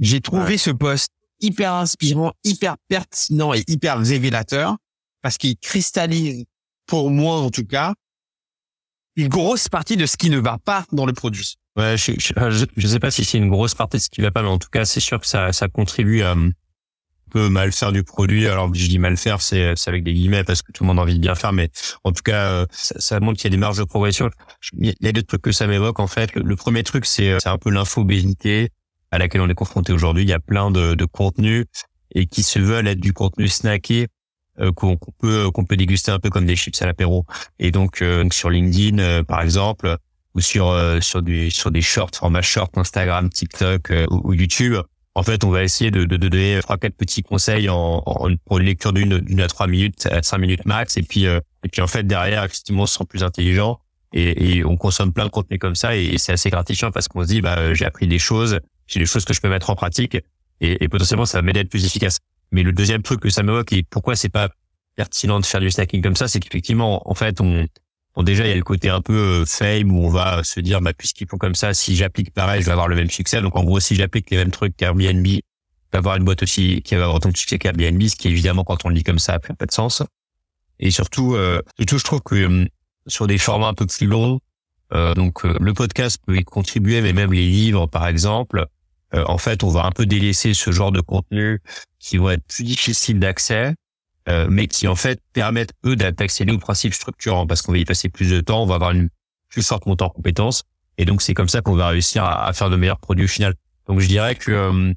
j'ai 0.00 0.20
trouvé 0.20 0.58
ce 0.58 0.70
poste 0.70 1.12
hyper 1.38 1.72
inspirant, 1.72 2.32
hyper 2.42 2.76
pertinent 2.88 3.54
et 3.54 3.62
hyper 3.68 3.98
révélateur 4.00 4.76
parce 5.22 5.38
qu'il 5.38 5.56
cristallise, 5.56 6.44
pour 6.86 7.10
moi 7.10 7.36
en 7.36 7.50
tout 7.50 7.64
cas, 7.64 7.94
une 9.16 9.28
grosse 9.28 9.68
partie 9.68 9.96
de 9.96 10.06
ce 10.06 10.16
qui 10.16 10.30
ne 10.30 10.38
va 10.38 10.58
pas 10.58 10.84
dans 10.92 11.06
le 11.06 11.12
produit. 11.12 11.56
Ouais, 11.76 11.96
je, 11.96 12.12
je, 12.18 12.86
sais 12.86 12.98
pas 12.98 13.10
si 13.10 13.24
c'est 13.24 13.38
une 13.38 13.50
grosse 13.50 13.74
partie 13.74 13.98
de 13.98 14.02
ce 14.02 14.08
qui 14.08 14.22
va 14.22 14.30
pas, 14.30 14.42
mais 14.42 14.48
en 14.48 14.58
tout 14.58 14.68
cas, 14.70 14.84
c'est 14.84 15.00
sûr 15.00 15.20
que 15.20 15.26
ça, 15.26 15.52
ça 15.52 15.68
contribue 15.68 16.22
à 16.22 16.32
un 16.32 16.52
peu 17.30 17.48
mal 17.48 17.72
faire 17.72 17.92
du 17.92 18.02
produit. 18.02 18.46
Alors, 18.46 18.72
je 18.74 18.86
dis 18.86 18.98
mal 18.98 19.16
faire, 19.16 19.42
c'est, 19.42 19.74
c'est 19.76 19.90
avec 19.90 20.02
des 20.04 20.14
guillemets 20.14 20.44
parce 20.44 20.62
que 20.62 20.72
tout 20.72 20.84
le 20.84 20.88
monde 20.88 20.98
a 20.98 21.02
envie 21.02 21.16
de 21.16 21.20
bien 21.20 21.34
faire, 21.34 21.52
mais 21.52 21.70
en 22.04 22.12
tout 22.12 22.22
cas, 22.22 22.50
euh, 22.50 22.66
ça, 22.70 23.20
montre 23.20 23.38
qu'il 23.38 23.50
y 23.50 23.52
a 23.52 23.56
des 23.56 23.60
marges 23.60 23.78
de 23.78 23.84
progression. 23.84 24.30
Il 24.78 24.94
y 25.00 25.08
a 25.08 25.12
deux 25.12 25.22
trucs 25.22 25.42
que 25.42 25.52
ça 25.52 25.66
m'évoque, 25.66 26.00
en 26.00 26.06
fait. 26.06 26.34
Le, 26.34 26.56
premier 26.56 26.82
truc, 26.82 27.04
c'est, 27.04 27.36
c'est 27.40 27.48
un 27.48 27.58
peu 27.58 27.70
l'infobésité 27.70 28.70
à 29.10 29.18
laquelle 29.18 29.42
on 29.42 29.48
est 29.48 29.54
confronté 29.54 29.92
aujourd'hui. 29.92 30.24
Il 30.24 30.30
y 30.30 30.34
a 30.34 30.40
plein 30.40 30.70
de, 30.70 30.94
de 30.94 31.04
contenus 31.04 31.66
et 32.14 32.26
qui 32.26 32.42
se 32.42 32.58
veulent 32.58 32.88
être 32.88 33.00
du 33.00 33.12
contenu 33.12 33.48
snacké 33.48 34.08
euh, 34.58 34.72
qu'on 34.72 34.96
peut 35.18 35.50
qu'on 35.50 35.64
peut 35.66 35.76
déguster 35.76 36.10
un 36.10 36.18
peu 36.18 36.30
comme 36.30 36.46
des 36.46 36.56
chips 36.56 36.80
à 36.80 36.86
l'apéro. 36.86 37.26
Et 37.58 37.70
donc 37.70 38.00
euh, 38.00 38.24
sur 38.32 38.48
LinkedIn 38.48 38.98
euh, 38.98 39.22
par 39.22 39.42
exemple 39.42 39.96
ou 40.34 40.40
sur 40.40 40.74
sur 41.02 41.20
des 41.20 41.50
sur 41.50 41.70
des 41.70 41.82
shorts 41.82 42.10
format 42.14 42.42
short 42.42 42.76
Instagram, 42.78 43.28
TikTok 43.28 43.92
ou, 44.10 44.32
YouTube. 44.32 44.76
En 45.14 45.22
fait, 45.22 45.44
on 45.44 45.50
va 45.50 45.62
essayer 45.62 45.90
de, 45.90 46.04
de, 46.04 46.18
donner 46.18 46.58
trois 46.60 46.76
quatre 46.76 46.94
petits 46.94 47.22
conseils 47.22 47.70
en, 47.70 48.02
en 48.04 48.28
pour 48.44 48.58
une 48.58 48.66
lecture 48.66 48.92
d'une 48.92 49.18
d'une 49.18 49.40
à 49.40 49.48
trois 49.48 49.66
minutes, 49.66 50.06
à 50.06 50.22
cinq 50.22 50.38
minutes 50.38 50.66
max. 50.66 50.96
Et 50.96 51.02
puis 51.02 51.24
et 51.24 51.68
puis 51.70 51.80
en 51.82 51.86
fait 51.86 52.06
derrière, 52.06 52.44
effectivement, 52.44 52.82
on 52.82 52.86
se 52.86 52.98
sent 52.98 53.04
plus 53.08 53.24
intelligent. 53.24 53.80
Et, 54.12 54.58
et 54.58 54.64
on 54.64 54.76
consomme 54.76 55.12
plein 55.12 55.24
de 55.24 55.30
contenu 55.30 55.58
comme 55.58 55.74
ça 55.74 55.96
et, 55.96 56.16
c'est 56.16 56.32
assez 56.32 56.48
gratifiant 56.48 56.90
parce 56.92 57.08
qu'on 57.08 57.22
se 57.22 57.28
dit 57.28 57.40
bah 57.40 57.74
j'ai 57.74 57.84
appris 57.84 58.06
des 58.06 58.18
choses, 58.18 58.60
j'ai 58.86 59.00
des 59.00 59.06
choses 59.06 59.24
que 59.24 59.34
je 59.34 59.40
peux 59.40 59.48
mettre 59.48 59.68
en 59.68 59.74
pratique 59.74 60.14
et, 60.60 60.84
et 60.84 60.88
potentiellement 60.88 61.26
ça 61.26 61.38
va 61.38 61.42
m'aider 61.42 61.60
à 61.60 61.62
être 61.62 61.70
plus 61.70 61.84
efficace. 61.84 62.18
Mais 62.52 62.62
le 62.62 62.72
deuxième 62.72 63.02
truc 63.02 63.20
que 63.20 63.30
ça 63.30 63.42
m'évoque 63.42 63.72
et 63.72 63.82
pourquoi 63.82 64.16
c'est 64.16 64.28
pas 64.28 64.48
pertinent 64.94 65.40
de 65.40 65.46
faire 65.46 65.60
du 65.60 65.70
snacking 65.70 66.02
comme 66.02 66.16
ça, 66.16 66.28
c'est 66.28 66.40
qu'effectivement 66.40 67.08
en 67.08 67.14
fait 67.14 67.40
on 67.40 67.66
Bon, 68.14 68.22
déjà, 68.22 68.46
il 68.46 68.48
y 68.48 68.52
a 68.52 68.56
le 68.56 68.62
côté 68.62 68.88
un 68.88 69.02
peu 69.02 69.12
euh, 69.12 69.44
fame 69.44 69.92
où 69.92 70.06
on 70.06 70.08
va 70.08 70.42
se 70.42 70.58
dire, 70.60 70.80
bah, 70.80 70.94
puisqu'ils 70.94 71.28
font 71.28 71.36
comme 71.36 71.54
ça, 71.54 71.74
si 71.74 71.94
j'applique 71.94 72.32
pareil, 72.32 72.62
je 72.62 72.66
vais 72.66 72.72
avoir 72.72 72.88
le 72.88 72.96
même 72.96 73.10
succès. 73.10 73.42
Donc, 73.42 73.54
en 73.56 73.62
ggros, 73.62 73.78
si 73.78 73.94
j'applique 73.94 74.30
les 74.30 74.38
mêmes 74.38 74.50
trucs 74.50 74.74
qu'Airbnb, 74.74 75.26
je 75.26 75.40
vais 75.92 75.98
avoir 75.98 76.16
une 76.16 76.24
boîte 76.24 76.42
aussi 76.42 76.80
qui 76.80 76.94
va 76.94 77.02
avoir 77.02 77.16
autant 77.16 77.28
de 77.28 77.36
succès 77.36 77.58
qu'Airbnb, 77.58 78.02
ce 78.04 78.16
qui 78.16 78.28
évidemment, 78.28 78.64
quand 78.64 78.86
on 78.86 78.88
le 78.88 78.94
dit 78.94 79.02
comme 79.02 79.18
ça, 79.18 79.32
n'a 79.32 79.38
pas 79.38 79.66
de 79.66 79.70
sens. 79.70 80.02
Et 80.78 80.90
surtout, 80.90 81.34
euh, 81.34 81.60
surtout, 81.78 81.98
je 81.98 82.04
trouve 82.04 82.20
que 82.22 82.34
euh, 82.34 82.64
sur 83.06 83.26
des 83.26 83.36
formats 83.36 83.68
un 83.68 83.74
peu 83.74 83.86
plus 83.86 84.06
longs, 84.06 84.40
euh, 84.92 85.14
donc 85.14 85.44
euh, 85.44 85.56
le 85.60 85.74
podcast 85.74 86.18
peut 86.26 86.36
y 86.36 86.44
contribuer, 86.44 87.00
mais 87.00 87.12
même 87.12 87.32
les 87.32 87.46
livres, 87.46 87.86
par 87.86 88.06
exemple, 88.06 88.66
en 89.12 89.38
fait, 89.38 89.62
on 89.64 89.68
va 89.68 89.84
un 89.84 89.92
peu 89.92 90.04
délaisser 90.04 90.52
ce 90.52 90.72
genre 90.72 90.92
de 90.92 91.00
contenu 91.00 91.62
qui 91.98 92.18
vont 92.18 92.30
être 92.30 92.44
plus 92.46 92.64
difficiles 92.64 93.18
d'accès, 93.18 93.74
mais 94.48 94.66
qui 94.66 94.88
en 94.88 94.96
fait 94.96 95.20
permettent 95.32 95.72
eux 95.84 95.96
d'accéder 95.96 96.52
aux 96.52 96.58
principes 96.58 96.92
structurants, 96.92 97.46
parce 97.46 97.62
qu'on 97.62 97.72
va 97.72 97.78
y 97.78 97.84
passer 97.84 98.08
plus 98.08 98.30
de 98.30 98.40
temps, 98.40 98.62
on 98.62 98.66
va 98.66 98.74
avoir 98.74 98.90
une 98.90 99.08
plus 99.48 99.66
forte 99.66 99.86
montée 99.86 100.04
en 100.04 100.10
compétences, 100.10 100.64
et 100.98 101.04
donc 101.04 101.22
c'est 101.22 101.34
comme 101.34 101.48
ça 101.48 101.60
qu'on 101.62 101.76
va 101.76 101.88
réussir 101.88 102.24
à, 102.24 102.52
faire 102.52 102.68
de 102.68 102.76
meilleurs 102.76 102.98
produits 102.98 103.24
au 103.24 103.28
final. 103.28 103.54
Donc 103.86 104.00
je 104.00 104.08
dirais 104.08 104.34
que 104.34 104.94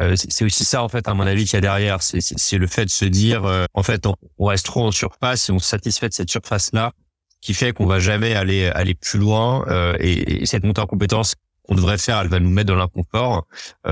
euh, 0.00 0.14
c'est 0.16 0.44
aussi 0.44 0.64
ça 0.64 0.82
en 0.82 0.88
fait 0.88 1.08
à 1.08 1.14
mon 1.14 1.26
avis 1.26 1.44
qu'il 1.44 1.54
y 1.54 1.56
a 1.56 1.60
derrière 1.60 2.02
c'est 2.02 2.58
le 2.58 2.66
fait 2.68 2.84
de 2.84 2.90
se 2.90 3.04
dire 3.04 3.44
euh, 3.44 3.64
en 3.74 3.82
fait 3.82 4.06
on, 4.06 4.44
reste 4.44 4.66
trop 4.66 4.86
en 4.86 4.92
surface 4.92 5.48
et 5.48 5.52
on 5.52 5.58
se 5.58 5.68
satisfait 5.68 6.08
de 6.08 6.14
cette 6.14 6.30
surface 6.30 6.70
là 6.72 6.92
qui 7.40 7.52
fait 7.52 7.72
qu'on 7.72 7.86
va 7.86 7.98
jamais 7.98 8.34
aller 8.34 8.66
aller 8.66 8.94
plus 8.94 9.18
loin 9.18 9.64
euh, 9.66 9.96
et, 9.98 10.46
cette 10.46 10.62
montée 10.62 10.80
en 10.80 10.86
compétence 10.86 11.34
qu'on 11.68 11.74
devrait 11.74 11.98
faire 11.98 12.20
elle 12.20 12.28
va 12.28 12.40
nous 12.40 12.50
mettre 12.50 12.68
dans 12.68 12.76
l'inconfort 12.76 13.46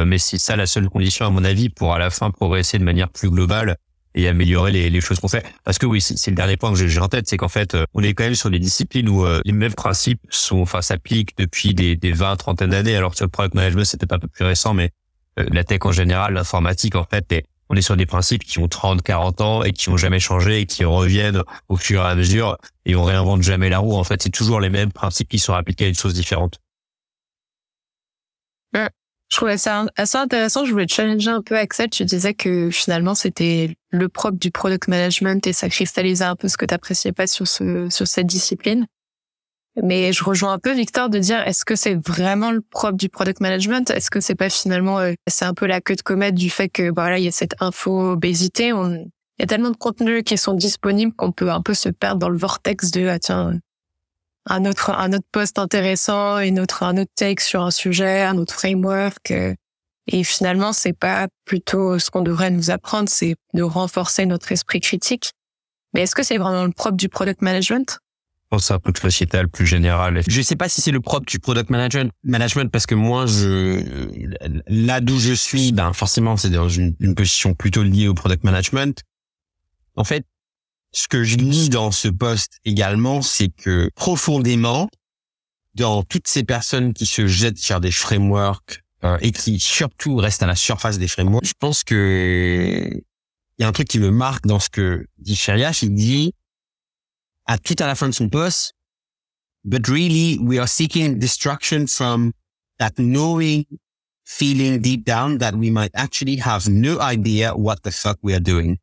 mais 0.05 0.19
c'est 0.19 0.39
ça 0.39 0.57
la 0.57 0.67
seule 0.67 0.89
condition 0.89 1.27
à 1.27 1.31
mon 1.31 1.45
avis 1.45 1.69
pour 1.69 1.95
à 1.95 1.99
la 1.99 2.11
fin 2.11 2.31
progresser 2.31 2.79
de 2.79 2.85
manière 2.85 3.09
plus 3.09 3.31
globale 3.31 3.77
et 4.15 4.29
améliorer 4.29 4.73
les, 4.73 4.91
les 4.91 5.01
choses 5.01 5.21
qu'on 5.21 5.29
fait 5.29 5.45
parce 5.65 5.79
que 5.79 5.87
oui 5.87 6.01
c'est 6.01 6.31
le 6.31 6.37
dernier 6.37 6.57
point 6.57 6.73
que 6.73 6.87
j'ai 6.87 7.01
en 7.01 7.09
tête 7.09 7.29
c'est 7.29 7.37
qu'en 7.37 7.49
fait 7.49 7.77
on 7.95 8.03
est 8.03 8.15
quand 8.15 8.25
même 8.25 8.35
sur 8.35 8.51
des 8.51 8.59
disciplines 8.59 9.09
où 9.09 9.25
les 9.45 9.53
mêmes 9.53 9.75
principes 9.75 10.21
sont 10.31 10.61
enfin 10.61 10.83
s'appliquent 10.83 11.37
depuis 11.37 11.75
des, 11.75 11.97
des 11.97 12.13
20 12.13 12.37
30 12.37 12.63
d'années 12.65 12.97
alors 12.97 13.11
que 13.11 13.17
sur 13.17 13.27
le 13.27 13.31
product 13.31 13.55
management 13.55 13.85
c'était 13.85 14.13
un 14.13 14.19
peu 14.19 14.29
plus 14.29 14.45
récent 14.45 14.75
mais 14.75 14.91
euh, 15.39 15.47
la 15.53 15.65
tech 15.65 15.81
en 15.85 15.93
général, 15.93 16.35
l'informatique 16.35 16.97
en 16.97 17.05
fait, 17.05 17.45
on 17.69 17.75
est 17.75 17.83
sur 17.83 17.97
des 17.97 18.07
principes 18.07 18.45
qui 18.45 18.59
ont 18.59 18.69
30, 18.69 19.03
40 19.03 19.41
ans 19.41 19.63
et 19.63 19.73
qui 19.73 19.89
ont 19.89 19.97
jamais 19.97 20.21
changé 20.21 20.61
et 20.61 20.67
qui 20.67 20.85
reviennent 20.85 21.43
au 21.69 21.77
fur 21.77 22.03
et 22.03 22.07
à 22.07 22.15
mesure 22.15 22.59
et 22.85 22.95
on 22.95 23.05
réinvente 23.05 23.43
jamais 23.43 23.69
la 23.69 23.79
roue. 23.79 23.95
En 23.95 24.05
fait, 24.05 24.23
c'est 24.23 24.31
toujours 24.31 24.61
les 24.61 24.71
mêmes 24.71 24.93
principes 24.93 25.29
qui 25.29 25.39
sont 25.39 25.53
appliqués 25.53 25.87
à 25.87 25.89
une 25.89 25.95
chose 25.95 26.15
différente. 26.15 26.61
Je 29.29 29.37
trouvais 29.37 29.59
ça 29.59 29.87
assez 29.97 30.19
intéressant. 30.19 30.65
Je 30.65 30.73
voulais 30.73 30.87
te 30.87 30.93
challenger 30.93 31.31
un 31.31 31.43
peu, 31.43 31.57
Axel. 31.57 31.91
Tu 31.91 32.05
disais 32.05 32.35
que 32.35 32.71
finalement, 32.71 33.15
c'était 33.15 33.77
le 33.91 34.09
propre 34.09 34.39
du 34.39 34.51
product 34.51 34.89
management 34.89 35.47
et 35.47 35.53
ça 35.53 35.69
cristallisait 35.69 36.25
un 36.25 36.37
peu 36.37 36.49
ce 36.49 36.57
que 36.57 36.65
tu 36.65 36.75
appréciais 36.75 37.13
pas 37.13 37.27
sur 37.27 37.47
ce, 37.47 37.89
sur 37.91 38.07
cette 38.07 38.27
discipline. 38.27 38.87
Mais 39.83 40.13
je 40.13 40.25
rejoins 40.25 40.55
un 40.55 40.59
peu 40.59 40.73
Victor 40.73 41.11
de 41.11 41.19
dire 41.19 41.47
est-ce 41.47 41.65
que 41.65 41.77
c'est 41.77 41.95
vraiment 41.95 42.51
le 42.51 42.63
propre 42.63 42.97
du 42.97 43.09
product 43.09 43.41
management? 43.41 43.91
Est-ce 43.91 44.11
que 44.11 44.21
c'est 44.21 44.35
pas 44.35 44.49
finalement 44.49 45.01
euh, 45.01 45.13
c'est 45.27 45.45
un 45.45 45.53
peu 45.53 45.67
la 45.67 45.83
queue 45.83 45.97
de 45.97 46.03
comète 46.03 46.35
du 46.35 46.49
fait 46.49 46.71
que 46.71 46.91
bah, 46.91 47.03
voilà 47.03 47.19
il 47.19 47.25
y 47.25 47.29
a 47.29 47.33
cette 47.33 47.57
info 47.61 48.13
obésité? 48.13 48.69
Il 48.69 49.11
y 49.41 49.43
a 49.43 49.47
tellement 49.47 49.71
de 49.71 49.77
contenus 49.77 50.23
qui 50.25 50.39
sont 50.39 50.55
disponibles 50.55 51.13
qu'on 51.13 51.31
peut 51.31 51.51
un 51.51 51.61
peu 51.61 51.75
se 51.75 51.91
perdre 51.91 52.21
dans 52.21 52.31
le 52.31 52.39
vortex 52.39 52.91
de 52.91 53.07
ah 53.09 53.19
tiens 53.19 53.59
un 54.47 54.65
autre 54.65 54.91
un 54.91 55.13
autre 55.13 55.27
post 55.33 55.59
intéressant 55.59 56.39
une 56.39 56.61
autre 56.61 56.83
un 56.83 56.97
autre 56.97 57.13
take 57.15 57.43
sur 57.43 57.63
un 57.63 57.71
sujet 57.71 58.23
un 58.23 58.39
autre 58.39 58.55
framework 58.55 59.31
euh, 59.31 59.55
et 60.07 60.25
finalement 60.25 60.73
c'est 60.73 60.93
pas 60.93 61.29
plutôt 61.45 61.99
ce 61.99 62.11
qu'on 62.11 62.23
devrait 62.23 62.51
nous 62.51 62.71
apprendre 62.71 63.09
c'est 63.09 63.37
de 63.55 63.63
renforcer 63.63 64.27
notre 64.27 64.53
esprit 64.53 64.81
critique 64.81 65.33
mais 65.97 66.03
est-ce 66.03 66.15
que 66.15 66.23
c'est 66.23 66.37
vraiment 66.37 66.67
le 66.67 66.73
propre 66.73 66.99
du 66.99 67.09
product 67.09 67.41
management? 67.41 67.99
Pense 68.51 68.71
un 68.71 68.79
truc 68.79 68.99
sociétal 68.99 69.49
plus 69.49 69.67
général. 69.67 70.21
Je 70.29 70.43
sais 70.43 70.55
pas 70.55 70.69
si 70.69 70.83
c'est 70.83 70.91
le 70.91 71.01
propre 71.01 71.25
du 71.25 71.39
product 71.39 71.71
management, 71.71 72.13
management 72.23 72.71
parce 72.71 72.85
que 72.85 72.95
moi, 72.95 73.25
je 73.25 73.83
là 74.69 75.01
d'où 75.01 75.19
je 75.19 75.33
suis, 75.33 75.73
ben 75.73 75.95
forcément, 75.95 76.37
c'est 76.37 76.51
dans 76.51 76.69
une, 76.69 76.95
position 77.15 77.55
plutôt 77.55 77.83
liée 77.83 78.09
au 78.09 78.15
product 78.15 78.45
management. 78.45 79.03
En 79.97 80.05
fait, 80.05 80.27
ce 80.93 81.09
que 81.09 81.25
je 81.25 81.37
lis 81.37 81.69
dans 81.69 81.91
ce 81.91 82.09
poste 82.09 82.59
également, 82.65 83.23
c'est 83.23 83.49
que 83.49 83.91
profondément, 83.95 84.89
dans 85.75 86.03
toutes 86.03 86.27
ces 86.27 86.43
personnes 86.43 86.95
qui 86.95 87.07
se 87.07 87.27
jettent 87.27 87.59
sur 87.59 87.81
des 87.81 87.91
frameworks 87.91 88.83
euh, 89.05 89.19
et 89.21 89.31
qui 89.31 89.61
surtout 89.61 90.17
restent 90.17 90.43
à 90.43 90.47
la 90.47 90.57
surface 90.57 90.99
des 90.99 91.09
frameworks, 91.09 91.45
je 91.45 91.53
pense 91.59 91.85
que 91.85 92.91
il 93.59 93.63
y 93.63 93.65
a 93.65 93.69
un 93.69 93.73
truc 93.73 93.89
qui 93.89 93.99
me 93.99 94.11
marque 94.11 94.47
dans 94.47 94.59
ce 94.59 94.69
que 94.69 95.07
dit 95.19 95.37
Sheriash, 95.37 95.83
il 95.83 95.95
dit 95.95 96.33
à 97.47 97.59
tout 97.59 97.77
à 97.79 97.87
la 97.87 97.95
fin 97.95 98.09
de 98.09 98.15
son 98.15 98.29
poste. 98.29 98.73
But 99.65 99.89
really, 99.89 100.39
we 100.41 100.59
are 100.59 100.69
seeking 100.69 101.19
destruction 101.19 101.87
from 101.87 102.33
that 102.79 102.93
knowing 102.99 103.65
feeling 104.25 104.81
deep 104.81 105.05
down 105.05 105.39
that 105.39 105.55
we 105.55 105.71
might 105.71 105.91
actually 105.95 106.37
have 106.37 106.69
no 106.69 107.01
idea 107.01 107.53
what 107.55 107.83
the 107.83 107.91
fuck 107.91 108.19
we 108.23 108.35
are 108.35 108.41
doing. 108.41 108.79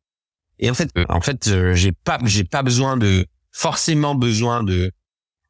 Et 0.58 0.70
en 0.70 0.74
fait, 0.74 0.90
euh, 0.96 1.04
en 1.08 1.20
fait, 1.20 1.48
euh, 1.48 1.74
j'ai 1.74 1.92
pas, 1.92 2.18
j'ai 2.24 2.44
pas 2.44 2.62
besoin 2.62 2.96
de, 2.96 3.26
forcément 3.50 4.14
besoin 4.14 4.62
de 4.62 4.92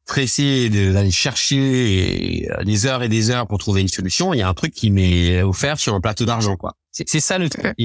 presser, 0.05 0.69
d'aller 0.69 1.11
chercher 1.11 2.47
euh, 2.51 2.63
des 2.63 2.85
heures 2.85 3.03
et 3.03 3.09
des 3.09 3.29
heures 3.29 3.47
pour 3.47 3.57
trouver 3.57 3.81
une 3.81 3.87
solution. 3.87 4.33
Il 4.33 4.39
y 4.39 4.41
a 4.41 4.49
un 4.49 4.53
truc 4.53 4.73
qui 4.73 4.91
m'est 4.91 5.41
offert 5.41 5.79
sur 5.79 5.93
un 5.93 6.01
plateau 6.01 6.25
d'argent, 6.25 6.55
quoi. 6.55 6.73
C'est 6.91 7.19
ça 7.19 7.37
le 7.37 7.49
truc 7.49 7.75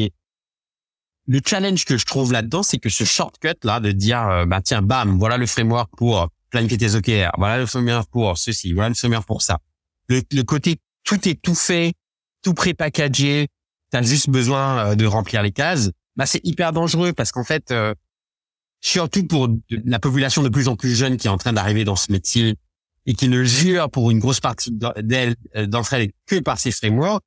le 1.27 1.41
challenge 1.47 1.85
que 1.85 1.97
je 1.97 2.07
trouve 2.07 2.33
là-dedans, 2.33 2.65
c'est 2.65 2.79
que 2.79 2.89
ce 2.89 3.05
shortcut 3.05 3.55
là 3.63 3.79
de 3.79 3.93
dire 3.93 4.47
bah 4.49 4.61
tiens 4.65 4.83
bam 4.83 5.17
voilà 5.17 5.37
le 5.37 5.47
framework 5.47 5.89
pour 5.97 6.29
planifier 6.51 6.77
tes 6.77 6.97
OKR, 6.97 7.31
voilà 7.39 7.59
le 7.59 7.67
framework 7.67 8.11
pour 8.11 8.37
ceci, 8.37 8.73
voilà 8.73 8.89
le 8.89 8.97
framework 8.97 9.27
pour 9.27 9.43
ça. 9.43 9.59
Le, 10.09 10.23
le 10.33 10.43
côté 10.43 10.81
tout 11.05 11.29
est 11.29 11.41
tout 11.41 11.55
fait, 11.55 11.93
tout 12.43 12.53
pré-packagé, 12.55 13.47
t'as 13.91 14.03
juste 14.03 14.29
besoin 14.29 14.97
de 14.97 15.07
remplir 15.07 15.43
les 15.43 15.53
cases. 15.53 15.91
Bah 16.21 16.27
c'est 16.27 16.45
hyper 16.45 16.75
dangereux 16.75 17.15
parce 17.15 17.33
qu'en 17.33 17.45
fait 17.45 17.71
euh, 17.71 17.95
surtout 18.83 19.27
pour 19.27 19.49
la 19.71 19.99
population 19.99 20.43
de 20.43 20.51
plus 20.51 20.69
en 20.69 20.77
plus 20.77 20.95
jeune 20.95 21.17
qui 21.17 21.29
est 21.29 21.31
en 21.31 21.39
train 21.39 21.55
d'arriver 21.55 21.85
dans 21.85 21.97
ce 21.97 22.13
métier 22.13 22.57
et 23.07 23.15
qui 23.15 23.27
ne 23.27 23.43
jure 23.43 23.89
pour 23.89 24.11
une 24.11 24.19
grosse 24.19 24.41
partie 24.41 24.71
d'elle 24.99 25.35
d'entre 25.69 25.95
elles 25.95 26.11
que 26.27 26.39
par 26.41 26.59
ces 26.59 26.73
frameworks, 26.73 27.25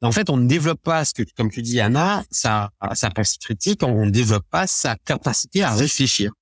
en 0.00 0.10
fait, 0.10 0.28
on 0.28 0.38
ne 0.38 0.48
développe 0.48 0.82
pas 0.82 1.04
ce 1.04 1.14
que, 1.14 1.22
comme 1.36 1.52
tu 1.52 1.62
dis, 1.62 1.78
Anna, 1.78 2.24
sa, 2.32 2.72
sa 2.94 3.10
pensée 3.10 3.36
critique, 3.40 3.84
on 3.84 4.06
ne 4.06 4.10
développe 4.10 4.44
pas 4.50 4.66
sa 4.66 4.96
capacité 4.96 5.62
à 5.62 5.72
réfléchir. 5.72 6.32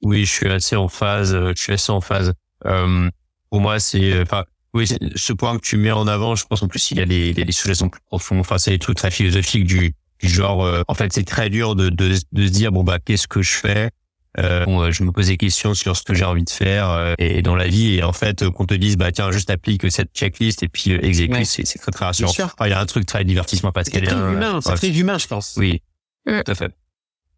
Oui, 0.00 0.24
je 0.24 0.30
suis 0.30 0.48
assez 0.48 0.76
en 0.76 0.88
phase. 0.88 1.34
Euh, 1.34 1.52
je 1.54 1.60
suis 1.62 1.74
assez 1.74 1.92
en 1.92 2.00
phase. 2.00 2.32
Euh, 2.64 3.10
pour 3.50 3.60
moi, 3.60 3.78
c'est, 3.80 4.14
euh, 4.14 4.22
enfin, 4.22 4.44
oui, 4.72 4.88
ce 5.14 5.32
point 5.34 5.58
que 5.58 5.62
tu 5.62 5.76
mets 5.76 5.90
en 5.90 6.06
avant, 6.06 6.36
je 6.36 6.46
pense 6.46 6.62
en 6.62 6.68
plus 6.68 6.90
il 6.92 6.96
y 6.96 7.02
a 7.02 7.04
des, 7.04 7.34
des, 7.34 7.44
des 7.44 7.52
sujets 7.52 7.86
plus 7.86 8.00
profonds. 8.06 8.40
Enfin, 8.40 8.56
c'est 8.56 8.70
des 8.70 8.78
trucs 8.78 8.96
très 8.96 9.10
philosophiques 9.10 9.66
du, 9.66 9.94
du 10.24 10.32
genre. 10.32 10.64
Euh, 10.64 10.82
en 10.88 10.94
fait, 10.94 11.12
c'est 11.12 11.24
très 11.24 11.50
dur 11.50 11.74
de, 11.76 11.88
de, 11.88 12.14
de 12.32 12.46
se 12.46 12.50
dire 12.50 12.72
bon 12.72 12.84
bah 12.84 12.98
qu'est-ce 13.04 13.28
que 13.28 13.42
je 13.42 13.52
fais? 13.52 13.90
Euh, 14.38 14.64
bon, 14.64 14.80
euh, 14.80 14.90
je 14.90 15.04
me 15.04 15.12
pose 15.12 15.28
des 15.28 15.36
questions 15.36 15.74
sur 15.74 15.96
ce 15.96 16.02
que 16.02 16.12
j'ai 16.12 16.24
envie 16.24 16.42
de 16.42 16.50
faire 16.50 16.90
euh, 16.90 17.14
et 17.18 17.40
dans 17.40 17.54
la 17.54 17.68
vie 17.68 17.94
et 17.94 18.02
en 18.02 18.12
fait 18.12 18.48
qu'on 18.50 18.66
te 18.66 18.74
dise 18.74 18.96
bah 18.96 19.12
tiens 19.12 19.30
juste 19.30 19.48
applique 19.48 19.88
cette 19.92 20.12
checklist 20.12 20.64
et 20.64 20.68
puis 20.68 20.90
exécute 20.90 21.44
c'est 21.44 21.62
très 21.62 21.92
très 21.92 22.04
rassurant. 22.06 22.32
il 22.64 22.68
y 22.68 22.72
a 22.72 22.80
un 22.80 22.86
truc 22.86 23.06
très 23.06 23.22
divertissement 23.24 23.70
parce 23.70 23.90
qu'elle 23.90 24.02
est 24.02 24.08
très 24.08 24.32
humain, 24.32 24.60
c'est 24.60 24.74
très 24.74 24.88
humain 24.88 25.18
je 25.18 25.28
pense. 25.28 25.54
Oui, 25.56 25.82
tout 26.26 26.50
à 26.50 26.54
fait. 26.56 26.72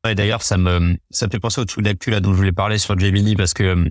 Et 0.09 0.14
d'ailleurs 0.14 0.43
ça 0.43 0.57
me 0.57 0.97
ça 1.11 1.26
me 1.26 1.33
fait 1.33 1.38
penser 1.38 1.61
au 1.61 1.66
truc 1.66 1.85
d'actu 1.85 2.11
là 2.11 2.21
dont 2.21 2.33
je 2.33 2.38
voulais 2.38 2.52
parler 2.52 2.78
sur 2.78 2.99
Gemini 2.99 3.37
parce 3.37 3.52
que 3.52 3.90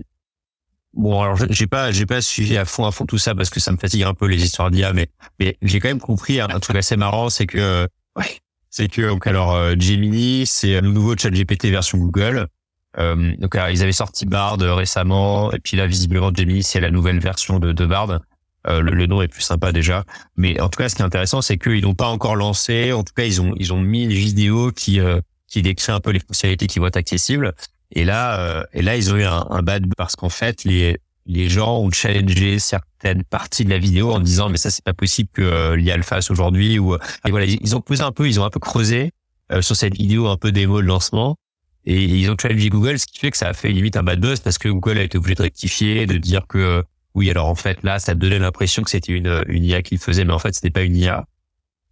bon 0.94 1.22
alors 1.22 1.36
j'ai 1.48 1.68
pas 1.68 1.92
j'ai 1.92 2.06
pas 2.06 2.20
suivi 2.20 2.56
à 2.56 2.64
fond 2.64 2.86
à 2.86 2.90
fond 2.90 3.06
tout 3.06 3.18
ça 3.18 3.36
parce 3.36 3.50
que 3.50 3.60
ça 3.60 3.70
me 3.70 3.76
fatigue 3.76 4.02
un 4.02 4.14
peu 4.14 4.26
les 4.26 4.42
histoires 4.42 4.72
d'IA 4.72 4.92
mais 4.92 5.10
mais 5.38 5.56
j'ai 5.62 5.78
quand 5.78 5.88
même 5.88 6.00
compris 6.00 6.40
un, 6.40 6.48
truc 6.58 6.74
assez 6.74 6.96
marrant 6.96 7.30
c'est 7.30 7.46
que 7.46 7.86
ouais 8.16 8.40
c'est 8.70 8.88
que 8.88 9.02
donc 9.02 9.26
alors 9.26 9.58
Gemini 9.78 10.46
c'est 10.46 10.80
le 10.80 10.90
nouveau 10.90 11.16
ChatGPT 11.16 11.66
version 11.66 11.98
Google 11.98 12.48
euh, 12.98 13.32
donc 13.38 13.54
ils 13.54 13.82
avaient 13.82 13.92
sorti 13.92 14.26
Bard 14.26 14.58
euh, 14.62 14.74
récemment, 14.74 15.52
et 15.52 15.58
puis 15.58 15.76
là 15.76 15.86
visiblement 15.86 16.30
Gemini 16.34 16.62
c'est 16.62 16.80
la 16.80 16.90
nouvelle 16.90 17.20
version 17.20 17.58
de, 17.58 17.86
Bard. 17.86 18.20
Euh, 18.66 18.80
le, 18.80 19.06
nom 19.06 19.22
est 19.22 19.28
plus 19.28 19.42
sympa 19.42 19.70
déjà, 19.70 20.04
mais 20.36 20.60
en 20.60 20.68
tout 20.68 20.78
cas 20.78 20.88
ce 20.88 20.96
qui 20.96 21.02
est 21.02 21.04
intéressant 21.04 21.40
c'est 21.40 21.58
qu'ils 21.58 21.82
n'ont 21.82 21.94
pas 21.94 22.08
encore 22.08 22.36
lancé. 22.36 22.92
En 22.92 23.04
tout 23.04 23.12
cas 23.14 23.24
ils 23.24 23.40
ont 23.40 23.54
ils 23.58 23.72
ont 23.72 23.80
mis 23.80 24.04
une 24.04 24.12
vidéo 24.12 24.72
qui 24.72 24.98
euh, 25.00 25.20
qui 25.46 25.62
décrit 25.62 25.92
un 25.92 26.00
peu 26.00 26.10
les 26.10 26.20
fonctionnalités 26.20 26.66
qui 26.66 26.78
vont 26.78 26.86
être 26.86 26.96
accessibles. 26.96 27.54
Et 27.92 28.04
là 28.04 28.40
euh, 28.40 28.64
et 28.72 28.82
là 28.82 28.96
ils 28.96 29.12
ont 29.12 29.16
eu 29.16 29.24
un, 29.24 29.46
un 29.50 29.62
bad 29.62 29.86
parce 29.96 30.16
qu'en 30.16 30.30
fait 30.30 30.64
les 30.64 30.96
les 31.26 31.48
gens 31.48 31.78
ont 31.78 31.90
challengé 31.90 32.58
certaines 32.58 33.24
parties 33.24 33.64
de 33.64 33.70
la 33.70 33.78
vidéo 33.78 34.12
en 34.12 34.20
disant 34.20 34.48
mais 34.48 34.56
ça 34.56 34.70
c'est 34.70 34.84
pas 34.84 34.94
possible 34.94 35.28
que 35.32 35.42
euh, 35.42 35.76
l'IA 35.76 35.96
le 35.96 36.02
fasse 36.02 36.30
aujourd'hui 36.30 36.78
ou 36.78 36.94
et 36.94 37.30
voilà 37.30 37.46
ils 37.46 37.76
ont 37.76 37.80
posé 37.80 38.02
un 38.02 38.12
peu 38.12 38.28
ils 38.28 38.40
ont 38.40 38.44
un 38.44 38.50
peu 38.50 38.60
creusé 38.60 39.12
sur 39.60 39.76
cette 39.76 39.94
vidéo 39.94 40.26
un 40.28 40.36
peu 40.36 40.50
démo 40.50 40.80
de 40.80 40.86
lancement 40.86 41.36
Et 41.84 42.02
ils 42.02 42.28
ont 42.30 42.36
challengé 42.40 42.68
Google, 42.68 42.98
ce 42.98 43.06
qui 43.06 43.18
fait 43.20 43.30
que 43.30 43.36
ça 43.36 43.48
a 43.48 43.52
fait 43.52 43.70
limite 43.70 43.96
un 43.96 44.02
bad 44.02 44.20
buzz 44.20 44.40
parce 44.40 44.58
que 44.58 44.68
Google 44.68 44.98
a 44.98 45.02
été 45.02 45.18
obligé 45.18 45.36
de 45.36 45.42
rectifier, 45.42 46.06
de 46.06 46.18
dire 46.18 46.46
que 46.48 46.84
oui, 47.14 47.30
alors 47.30 47.46
en 47.46 47.54
fait 47.54 47.82
là, 47.84 47.98
ça 47.98 48.14
donnait 48.14 48.40
l'impression 48.40 48.82
que 48.82 48.90
c'était 48.90 49.12
une, 49.12 49.44
une 49.46 49.64
IA 49.64 49.82
qu'il 49.82 49.98
faisait, 49.98 50.24
mais 50.24 50.32
en 50.32 50.38
fait 50.38 50.52
c'était 50.54 50.70
pas 50.70 50.82
une 50.82 50.96
IA. 50.96 51.26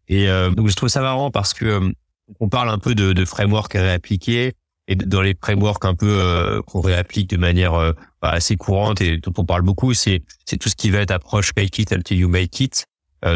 Et 0.09 0.29
euh, 0.29 0.51
donc 0.51 0.69
je 0.69 0.75
trouve 0.75 0.89
ça 0.89 1.01
marrant 1.01 1.31
parce 1.31 1.55
que 1.55 1.65
euh, 1.65 1.93
on 2.41 2.49
parle 2.49 2.69
un 2.71 2.79
peu 2.79 2.95
de, 2.95 3.13
de 3.13 3.25
framework 3.25 3.75
à 3.77 3.83
réappliquer 3.83 4.55
et 4.87 4.97
dans 4.97 5.23
les 5.23 5.35
frameworks 5.41 5.85
un 5.85 5.95
peu 5.95 6.19
euh, 6.21 6.61
qu'on 6.63 6.81
réapplique 6.81 7.31
de 7.31 7.37
manière 7.37 7.73
bah, 8.21 8.31
assez 8.31 8.57
courante 8.57 9.01
et 9.01 9.19
dont 9.19 9.33
on 9.39 9.45
parle 9.45 9.63
beaucoup, 9.63 9.95
c'est 9.95 10.23
c'est 10.45 10.57
tout 10.57 10.69
ce 10.69 10.77
qui 10.77 10.91
va 10.91 10.99
être 10.99 11.11
approche 11.11 11.53
make 11.57 11.79
it 11.79 11.93
until 11.93 12.17
you 12.17 12.29
make 12.29 12.61
it. 12.61 12.87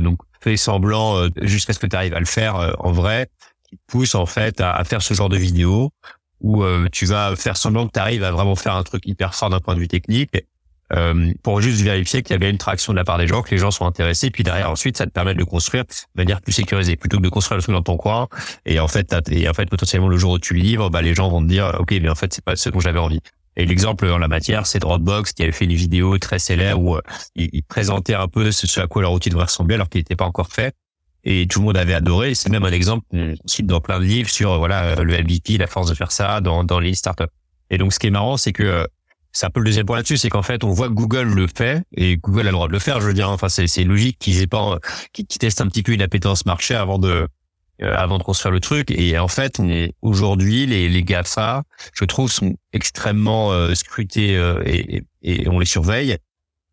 donc 0.03 0.19
fais 0.41 0.57
semblant 0.57 1.29
jusqu'à 1.41 1.73
ce 1.73 1.79
que 1.79 1.87
tu 1.87 1.97
arrives 1.97 2.15
à 2.15 2.21
le 2.21 2.27
faire 2.27 2.75
en 2.79 2.93
vrai, 2.93 3.29
qui 3.69 3.79
pousse 3.87 4.15
en 4.15 4.27
fait 4.27 4.61
à, 4.61 4.73
à, 4.73 4.85
faire 4.85 5.03
ce 5.03 5.15
genre 5.15 5.31
de 5.31 5.39
vidéo 5.39 5.91
où 6.41 6.65
tu 6.93 7.07
vas 7.07 7.35
faire 7.35 7.57
semblant 7.57 7.87
que 7.87 7.93
tu 7.93 7.99
arrives 7.99 8.25
à 8.25 8.31
vraiment 8.31 8.55
faire 8.55 8.75
un 8.75 8.83
truc 8.83 9.07
hyper 9.07 9.35
fort 9.35 9.51
d'un 9.51 9.61
point 9.61 9.75
de 9.75 9.81
vue 9.81 9.89
technique 9.89 10.31
euh, 10.95 11.33
pour 11.43 11.61
juste 11.61 11.83
vérifier 11.83 12.23
qu'il 12.23 12.33
y 12.33 12.37
avait 12.37 12.51
une 12.51 12.59
traction 12.59 12.93
de 12.93 12.99
la 12.99 13.05
part 13.05 13.19
des 13.19 13.27
gens, 13.27 13.43
que 13.43 13.51
les 13.51 13.59
gens 13.59 13.71
sont 13.71 13.87
intéressés, 13.87 14.31
puis 14.31 14.43
derrière 14.43 14.71
ensuite 14.71 14.97
ça 14.97 15.07
te 15.07 15.11
permet 15.11 15.35
de 15.35 15.45
construire 15.45 15.85
de 15.85 16.23
manière 16.23 16.41
plus 16.41 16.53
sécurisée, 16.53 16.97
plutôt 16.97 17.19
que 17.19 17.23
de 17.23 17.29
construire 17.29 17.57
le 17.57 17.63
truc 17.63 17.75
dans 17.75 17.83
ton 17.83 17.97
coin. 17.97 18.29
Et 18.65 18.81
en 18.81 18.89
fait, 18.89 19.15
et 19.31 19.49
en 19.49 19.55
fait 19.55 19.69
potentiellement 19.69 20.09
le 20.09 20.17
jour 20.17 20.33
où 20.33 20.39
tu 20.39 20.55
le 20.55 20.61
livres, 20.61 20.89
bah 20.89 21.03
les 21.03 21.15
gens 21.15 21.29
vont 21.29 21.43
te 21.43 21.49
dire 21.49 21.77
ok, 21.79 21.91
mais 22.01 22.09
en 22.09 22.15
fait 22.15 22.33
c'est 22.33 22.45
pas 22.45 22.57
ce 22.57 22.71
dont 22.71 22.81
j'avais 22.81 22.99
envie. 22.99 23.21
Et 23.57 23.67
l'exemple 23.67 24.07
en 24.07 24.19
la 24.19 24.29
matière, 24.29 24.67
c'est 24.67 24.79
Dropbox 24.79 25.33
qui 25.33 25.43
avait 25.43 25.53
fait 25.53 25.65
une 25.65 25.75
vidéo 25.75 26.17
très 26.19 26.39
célèbre 26.39 26.81
où 26.81 26.97
euh, 26.97 27.03
il, 27.35 27.63
présentait 27.65 28.15
un 28.15 28.29
peu 28.29 28.53
ce, 28.53 28.81
à 28.81 28.87
quoi 28.87 29.03
leur 29.03 29.13
outil 29.13 29.31
devrait 29.31 29.47
ressembler 29.47 29.75
alors 29.75 29.89
qu'il 29.89 29.99
n'était 29.99 30.17
pas 30.17 30.27
encore 30.27 30.53
fait. 30.53 30.75
Et 31.25 31.47
tout 31.49 31.59
le 31.59 31.67
monde 31.67 31.77
avait 31.77 31.95
adoré. 31.95 32.37
C'est 32.37 32.51
même 32.51 32.65
un 32.65 32.71
exemple 32.71 33.05
cite 33.47 33.67
dans 33.67 33.81
plein 33.81 33.99
de 33.99 34.05
livres 34.05 34.31
sur 34.31 34.57
voilà 34.59 34.95
le 34.95 35.23
MVP, 35.23 35.59
la 35.59 35.67
force 35.67 35.89
de 35.91 35.95
faire 35.95 36.13
ça 36.13 36.41
dans, 36.41 36.63
dans 36.63 36.79
les 36.79 36.95
startups. 36.95 37.25
Et 37.71 37.79
donc 37.79 37.93
ce 37.93 37.99
qui 37.99 38.07
est 38.07 38.11
marrant, 38.11 38.37
c'est 38.37 38.53
que 38.53 38.87
c'est 39.33 39.47
un 39.47 39.51
peu 39.51 39.61
le 39.61 39.67
deuxième 39.67 39.87
point 39.87 39.97
là-dessus, 39.97 40.17
c'est 40.17 40.31
qu'en 40.31 40.43
fait, 40.43 40.65
on 40.65 40.71
voit 40.71 40.89
que 40.89 40.95
Google 40.95 41.29
le 41.35 41.47
fait 41.47 41.85
et 41.95 42.17
Google 42.17 42.41
a 42.41 42.45
le 42.45 42.53
droit 42.53 42.67
de 42.67 42.73
le 42.73 42.79
faire. 42.79 43.01
Je 43.01 43.07
veux 43.07 43.15
dire, 43.15 43.31
enfin, 43.31 43.49
c'est 43.49 43.85
logique 43.85 44.19
qu'ils 44.19 44.49
pas, 44.49 44.79
qu'ils 45.13 45.27
testent 45.27 45.61
un 45.61 45.69
petit 45.69 45.83
peu 45.83 45.93
une 45.93 46.03
appétence 46.03 46.47
marché 46.47 46.75
avant 46.75 46.99
de, 46.99 47.29
euh, 47.81 47.95
avant 47.97 48.19
de 48.19 48.25
construire 48.25 48.53
le 48.53 48.59
truc. 48.59 48.91
Et 48.91 49.17
en 49.19 49.29
fait, 49.29 49.61
aujourd'hui, 50.03 50.67
les, 50.67 50.89
les 50.89 51.03
GAFA, 51.05 51.63
je 51.95 52.05
trouve, 52.05 52.29
sont 52.29 52.57
extrêmement 52.73 53.53
euh, 53.53 53.73
scrutés 53.75 54.37
euh, 54.37 54.61
et, 54.67 55.05
et, 55.23 55.49
on 55.49 55.61
les 55.61 55.67
surveille, 55.67 56.17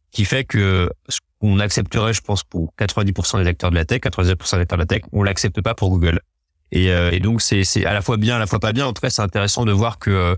qui 0.10 0.26
fait 0.26 0.46
que 0.46 0.90
ce 1.08 1.20
qu'on 1.40 1.60
accepterait, 1.60 2.14
je 2.14 2.22
pense, 2.22 2.44
pour 2.44 2.74
90% 2.80 3.44
des 3.44 3.48
acteurs 3.48 3.70
de 3.70 3.76
la 3.76 3.86
tech, 3.86 4.00
90% 4.00 4.56
des 4.56 4.62
acteurs 4.62 4.78
de 4.78 4.82
la 4.82 4.88
tech, 4.88 5.02
on 5.12 5.22
l'accepte 5.22 5.62
pas 5.62 5.76
pour 5.76 5.92
Google. 5.92 6.22
Et, 6.72 6.88
et 6.88 7.20
donc, 7.20 7.42
c'est 7.44 7.86
à 7.86 7.94
la 7.94 8.02
fois 8.02 8.18
bien, 8.18 8.38
à 8.38 8.40
la 8.40 8.48
fois 8.48 8.60
pas 8.60 8.74
bien. 8.74 8.88
En 8.88 8.92
tout 8.92 9.02
cas, 9.02 9.12
c'est 9.12 9.22
intéressant 9.22 9.66
de 9.66 9.72
voir 9.72 10.00
que 10.00 10.36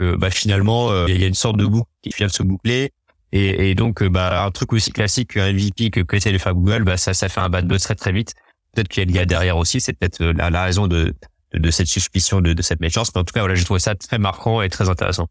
bah, 0.00 0.30
finalement 0.30 0.90
euh, 0.90 1.06
il 1.08 1.20
y 1.20 1.24
a 1.24 1.26
une 1.26 1.34
sorte 1.34 1.56
de 1.56 1.66
boucle 1.66 1.90
qui 2.02 2.10
vient 2.16 2.26
de 2.26 2.32
se 2.32 2.42
boucler 2.42 2.92
et, 3.32 3.74
donc 3.76 4.02
euh, 4.02 4.08
bah 4.08 4.44
un 4.44 4.50
truc 4.50 4.72
aussi 4.72 4.90
classique 4.90 5.34
qu'un 5.34 5.52
MVP 5.52 5.90
que 5.90 6.00
qu'essaie 6.00 6.32
de 6.32 6.38
faire 6.38 6.54
Google 6.54 6.84
bah 6.84 6.96
ça 6.96 7.14
ça 7.14 7.28
fait 7.28 7.40
un 7.40 7.48
bad 7.48 7.66
buzz 7.66 7.82
très 7.82 7.94
très 7.94 8.10
vite 8.10 8.34
peut-être 8.74 8.88
qu'il 8.88 9.02
y 9.02 9.04
a 9.04 9.06
le 9.06 9.12
gars 9.12 9.26
derrière 9.26 9.56
aussi 9.56 9.80
c'est 9.80 9.92
peut-être 9.92 10.20
euh, 10.22 10.32
la, 10.32 10.64
raison 10.64 10.88
de, 10.88 11.14
de 11.52 11.70
cette 11.70 11.86
suspicion 11.86 12.40
de, 12.40 12.60
cette 12.62 12.80
méchance 12.80 13.12
mais 13.14 13.20
en 13.20 13.24
tout 13.24 13.32
cas 13.32 13.40
voilà 13.40 13.54
j'ai 13.54 13.64
trouvé 13.64 13.78
ça 13.78 13.94
très 13.94 14.18
marquant 14.18 14.62
et 14.62 14.68
très 14.68 14.88
intéressant 14.88 15.28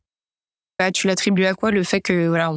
bah, 0.77 0.91
tu 0.91 1.07
l'attribues 1.07 1.45
à 1.45 1.55
quoi 1.55 1.71
le 1.71 1.83
fait 1.83 1.99
que 1.99 2.27
voilà 2.27 2.53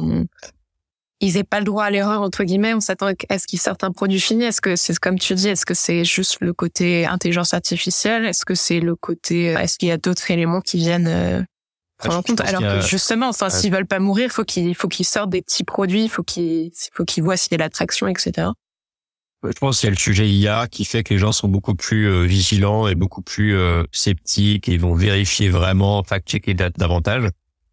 ils 1.19 1.37
aient 1.37 1.43
pas 1.43 1.59
le 1.59 1.65
droit 1.65 1.85
à 1.85 1.89
l'erreur 1.89 2.21
entre 2.21 2.43
guillemets. 2.43 2.73
On 2.73 2.81
s'attend 2.81 3.09
à 3.29 3.39
ce 3.39 3.47
qu'ils 3.47 3.61
sortent 3.61 3.85
un 3.85 3.93
produit 3.93 4.19
fini? 4.19 4.43
Est-ce 4.43 4.59
que 4.59 4.75
c'est 4.75 4.97
comme 4.99 5.17
tu 5.17 5.33
dis 5.35 5.47
Est-ce 5.47 5.65
que 5.65 5.73
c'est 5.73 6.03
juste 6.03 6.39
le 6.41 6.51
côté 6.51 7.05
intelligence 7.05 7.53
artificielle? 7.53 8.25
Est-ce 8.25 8.43
que 8.43 8.55
c'est 8.55 8.81
le 8.81 8.97
côté 8.97 9.45
Est-ce 9.45 9.77
qu'il 9.77 9.87
y 9.87 9.91
a 9.91 9.97
d'autres 9.97 10.29
éléments 10.31 10.59
qui 10.59 10.75
viennent 10.75 11.45
compte. 12.09 12.41
Alors 12.41 12.61
que 12.61 12.81
justement, 12.81 13.31
s'ils 13.31 13.71
veulent 13.71 13.87
pas 13.87 13.99
mourir, 13.99 14.31
faut 14.31 14.43
qu'ils 14.43 14.75
faut 14.75 14.87
qu'ils 14.87 15.05
sortent 15.05 15.29
des 15.29 15.41
petits 15.41 15.63
produits, 15.63 16.09
faut 16.09 16.23
qu'ils 16.23 16.71
faut 16.93 17.05
qu'ils 17.05 17.23
voient 17.23 17.37
s'il 17.37 17.51
y 17.51 17.55
a 17.55 17.59
l'attraction, 17.59 18.07
etc. 18.07 18.49
Je 19.43 19.59
pense 19.59 19.79
qu'il 19.79 19.87
y 19.87 19.91
a 19.91 19.91
le 19.91 19.97
sujet 19.97 20.29
IA 20.29 20.67
qui 20.67 20.85
fait 20.85 21.03
que 21.03 21.13
les 21.13 21.19
gens 21.19 21.33
sont 21.33 21.49
beaucoup 21.49 21.75
plus 21.75 22.07
euh, 22.07 22.23
vigilants 22.23 22.87
et 22.87 22.95
beaucoup 22.95 23.21
plus 23.21 23.55
euh, 23.55 23.83
sceptiques 23.91 24.69
et 24.69 24.77
vont 24.77 24.95
vérifier 24.95 25.49
vraiment, 25.49 26.01
fact-checker 26.03 26.53
davantage. 26.53 27.29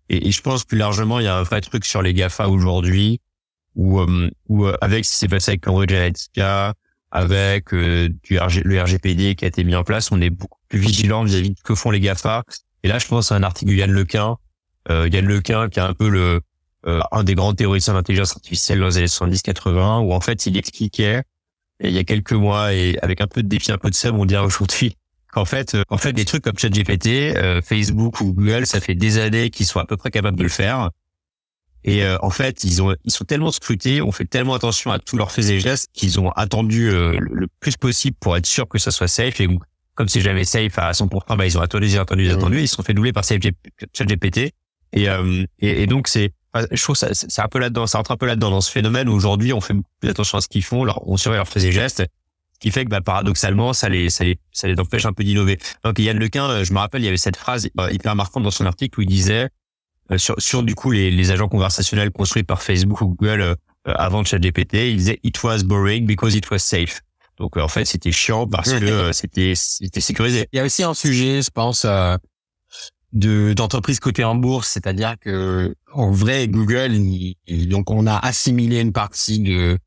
Et, 0.08 0.32
je 0.32 0.42
pense 0.42 0.64
plus 0.64 0.78
largement, 0.78 1.20
il 1.20 1.26
y 1.26 1.28
a 1.28 1.36
un 1.36 1.42
vrai 1.44 1.60
truc 1.60 1.84
sur 1.84 2.02
les 2.02 2.12
GAFA 2.12 2.48
aujourd'hui 2.48 3.20
où, 3.76 4.00
euh, 4.00 4.28
où 4.48 4.66
avec 4.80 5.04
ce 5.04 5.12
qui 5.12 5.18
s'est 5.18 5.28
passé 5.28 5.52
avec 5.52 5.60
Cambridge 5.60 5.92
Analytica, 5.92 6.74
avec 7.12 7.72
du 7.72 8.20
le 8.30 8.82
RGPD 8.82 9.34
qui 9.34 9.44
a 9.44 9.48
été 9.48 9.64
mis 9.64 9.74
en 9.74 9.84
place, 9.84 10.10
on 10.10 10.20
est 10.20 10.30
beaucoup 10.30 10.58
plus 10.68 10.78
vigilant 10.78 11.24
vis-à-vis 11.24 11.50
de 11.50 11.56
ce 11.56 11.62
que 11.62 11.74
font 11.74 11.90
les 11.90 12.00
GAFA 12.00 12.42
et 12.82 12.88
là, 12.88 12.98
je 12.98 13.06
pense 13.06 13.32
à 13.32 13.36
un 13.36 13.42
article 13.42 13.70
de 13.70 13.76
Yann 13.76 13.90
Lequin, 13.90 14.36
euh, 14.90 15.08
Yann 15.12 15.26
Lequin 15.26 15.68
qui 15.68 15.78
est 15.78 15.82
un 15.82 15.94
peu 15.94 16.08
le 16.08 16.40
euh, 16.86 17.00
un 17.12 17.24
des 17.24 17.34
grands 17.34 17.52
théoriciens 17.52 17.92
d'intelligence 17.92 18.32
artificielle 18.32 18.80
dans 18.80 18.86
les 18.86 18.96
années 18.96 19.06
70-80, 19.06 20.06
où 20.06 20.14
en 20.14 20.20
fait, 20.20 20.46
il 20.46 20.56
expliquait 20.56 21.22
il 21.82 21.92
y 21.92 21.98
a 21.98 22.04
quelques 22.04 22.32
mois 22.32 22.72
et 22.74 22.98
avec 23.02 23.20
un 23.20 23.26
peu 23.26 23.42
de 23.42 23.48
défi, 23.48 23.72
un 23.72 23.78
peu 23.78 23.90
de 23.90 23.94
seum, 23.94 24.18
on 24.18 24.24
dirait 24.24 24.44
aujourd'hui 24.44 24.96
qu'en 25.32 25.44
fait, 25.44 25.74
euh, 25.74 25.82
en 25.88 25.98
fait, 25.98 26.12
des 26.12 26.24
trucs 26.24 26.42
comme 26.42 26.58
ChatGPT, 26.58 27.36
euh, 27.36 27.62
Facebook 27.62 28.20
ou 28.20 28.32
Google, 28.32 28.66
ça 28.66 28.80
fait 28.80 28.94
des 28.94 29.18
années 29.18 29.50
qu'ils 29.50 29.66
sont 29.66 29.78
à 29.78 29.86
peu 29.86 29.96
près 29.96 30.10
capables 30.10 30.36
de 30.36 30.42
le 30.42 30.48
faire. 30.48 30.90
Et 31.82 32.04
euh, 32.04 32.18
en 32.20 32.30
fait, 32.30 32.64
ils 32.64 32.82
ont, 32.82 32.94
ils 33.04 33.12
sont 33.12 33.24
tellement 33.24 33.52
scrutés, 33.52 34.02
on 34.02 34.12
fait 34.12 34.26
tellement 34.26 34.54
attention 34.54 34.90
à 34.90 34.98
tous 34.98 35.16
leurs 35.16 35.32
faits 35.32 35.48
et 35.48 35.60
gestes 35.60 35.88
qu'ils 35.94 36.20
ont 36.20 36.30
attendu 36.32 36.90
le 36.90 37.46
plus 37.60 37.76
possible 37.76 38.16
pour 38.20 38.36
être 38.36 38.44
sûr 38.44 38.68
que 38.68 38.78
ça 38.78 38.90
soit 38.90 39.08
safe. 39.08 39.40
Comme 40.00 40.08
c'est 40.08 40.22
jamais 40.22 40.44
safe 40.44 40.78
à 40.78 40.92
100%, 40.92 41.36
bah, 41.36 41.44
ils 41.44 41.58
ont 41.58 41.60
attendu, 41.60 41.86
ils 41.86 41.98
ont 41.98 42.00
attendu, 42.00 42.24
ils 42.24 42.32
ont 42.32 42.38
attendu, 42.38 42.62
ils 42.62 42.68
se 42.68 42.74
sont 42.74 42.82
fait 42.82 42.94
doubler 42.94 43.12
par 43.12 43.22
ChatGPT. 43.22 44.54
Et, 44.94 45.10
euh, 45.10 45.44
et, 45.58 45.82
et 45.82 45.86
donc 45.86 46.08
c'est, 46.08 46.32
je 46.72 46.82
trouve 46.82 46.96
ça, 46.96 47.08
c'est 47.12 47.42
un 47.42 47.48
peu 47.48 47.58
là-dedans, 47.58 47.86
ça 47.86 47.98
rentre 47.98 48.12
un 48.12 48.16
peu 48.16 48.24
là-dedans 48.24 48.50
dans 48.50 48.62
ce 48.62 48.70
phénomène 48.72 49.10
où 49.10 49.12
aujourd'hui 49.12 49.52
on 49.52 49.60
fait 49.60 49.74
plus 50.00 50.08
attention 50.08 50.38
à 50.38 50.40
ce 50.40 50.48
qu'ils 50.48 50.64
font, 50.64 50.84
leur, 50.84 51.06
on 51.06 51.18
surveille 51.18 51.36
leurs 51.36 51.48
faits 51.48 51.64
et 51.64 51.70
gestes, 51.70 51.98
ce 52.54 52.58
qui 52.60 52.70
fait 52.70 52.86
que 52.86 52.88
bah, 52.88 53.02
paradoxalement 53.02 53.74
ça 53.74 53.90
les, 53.90 54.08
ça 54.08 54.24
les, 54.24 54.38
ça 54.52 54.68
les 54.68 54.80
empêche 54.80 55.04
un 55.04 55.12
peu 55.12 55.22
d'innover. 55.22 55.58
Donc 55.84 55.98
Yann 55.98 56.18
Lequin, 56.18 56.48
euh, 56.48 56.64
je 56.64 56.72
me 56.72 56.78
rappelle, 56.78 57.02
il 57.02 57.04
y 57.04 57.08
avait 57.08 57.18
cette 57.18 57.36
phrase 57.36 57.68
euh, 57.78 57.90
hyper 57.92 58.16
marquante 58.16 58.42
dans 58.42 58.50
son 58.50 58.64
article 58.64 59.00
où 59.00 59.02
il 59.02 59.08
disait 59.08 59.50
sur, 60.16 60.34
sur 60.38 60.62
du 60.62 60.74
coup 60.74 60.92
les, 60.92 61.10
les 61.10 61.30
agents 61.30 61.48
conversationnels 61.48 62.10
construits 62.10 62.42
par 62.42 62.62
Facebook 62.62 63.02
ou 63.02 63.08
Google 63.08 63.54
avant 63.84 64.24
ChatGPT, 64.24 64.92
il 64.92 64.96
disait 64.96 65.20
it 65.24 65.42
was 65.42 65.62
boring 65.62 66.06
because 66.06 66.34
it 66.34 66.50
was 66.50 66.60
safe. 66.60 67.02
Donc 67.40 67.56
en 67.56 67.68
fait, 67.68 67.86
c'était 67.86 68.12
chiant 68.12 68.46
parce 68.46 68.70
que 68.70 68.84
euh, 68.84 69.12
c'était 69.14 69.54
c'était 69.56 70.02
sécurisé. 70.02 70.46
Il 70.52 70.58
y 70.58 70.60
a 70.60 70.64
aussi 70.64 70.84
un 70.84 70.94
sujet, 70.94 71.40
je 71.40 71.50
pense, 71.50 71.86
euh, 71.86 72.16
de 73.12 73.54
d'entreprise 73.54 73.98
cotée 73.98 74.24
en 74.24 74.34
bourse, 74.34 74.68
c'est-à-dire 74.68 75.14
que 75.18 75.74
en 75.92 76.12
vrai, 76.12 76.46
Google, 76.48 76.92
donc 77.66 77.90
on 77.90 78.06
a 78.06 78.16
assimilé 78.16 78.80
une 78.80 78.92
partie 78.92 79.40
de 79.40 79.78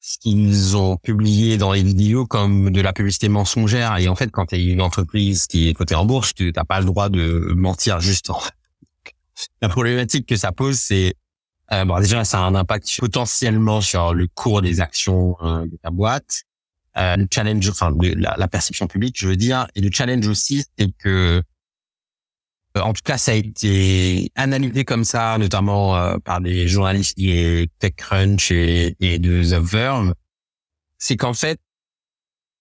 ce 0.00 0.18
qu'ils 0.18 0.76
ont 0.76 0.96
publié 0.96 1.58
dans 1.58 1.72
les 1.72 1.82
vidéos 1.82 2.26
comme 2.26 2.70
de 2.70 2.80
la 2.80 2.92
publicité 2.92 3.28
mensongère. 3.28 3.98
Et 3.98 4.08
en 4.08 4.14
fait, 4.14 4.30
quand 4.30 4.46
tu 4.46 4.54
es 4.54 4.64
une 4.64 4.80
entreprise 4.80 5.46
qui 5.46 5.68
est 5.68 5.74
cotée 5.74 5.96
en 5.96 6.06
bourse, 6.06 6.32
tu 6.32 6.52
n'as 6.54 6.64
pas 6.64 6.78
le 6.78 6.86
droit 6.86 7.08
de 7.08 7.52
mentir 7.54 8.00
juste. 8.00 8.30
La 9.60 9.68
problématique 9.68 10.26
que 10.26 10.36
ça 10.36 10.52
pose, 10.52 10.78
c'est 10.78 11.14
euh, 11.72 11.84
bon, 11.84 11.98
déjà, 11.98 12.24
ça 12.24 12.38
a 12.38 12.42
un 12.42 12.54
impact 12.54 12.88
potentiellement 12.98 13.80
sur 13.80 14.14
le 14.14 14.26
cours 14.28 14.62
des 14.62 14.80
actions 14.80 15.36
de 15.42 15.76
ta 15.82 15.90
boîte. 15.90 16.44
Euh, 16.96 17.16
le 17.16 17.26
challenge, 17.32 17.68
enfin 17.68 17.94
la, 18.00 18.34
la, 18.36 18.48
perception 18.48 18.88
publique, 18.88 19.16
je 19.18 19.28
veux 19.28 19.36
dire, 19.36 19.68
et 19.76 19.80
le 19.80 19.90
challenge 19.92 20.26
aussi, 20.26 20.64
c'est 20.76 20.90
que, 20.98 21.40
euh, 22.76 22.80
en 22.80 22.92
tout 22.92 23.02
cas, 23.04 23.16
ça 23.16 23.30
a 23.30 23.34
été 23.34 24.32
analysé 24.34 24.84
comme 24.84 25.04
ça, 25.04 25.38
notamment 25.38 25.96
euh, 25.96 26.16
par 26.18 26.40
des 26.40 26.66
journalistes 26.66 27.14
et 27.16 27.68
TechCrunch 27.78 28.50
et, 28.50 28.96
et 28.98 29.20
de 29.20 29.42
The 29.42 29.62
Verve, 29.62 30.14
c'est 30.98 31.16
qu'en 31.16 31.32
fait, 31.32 31.60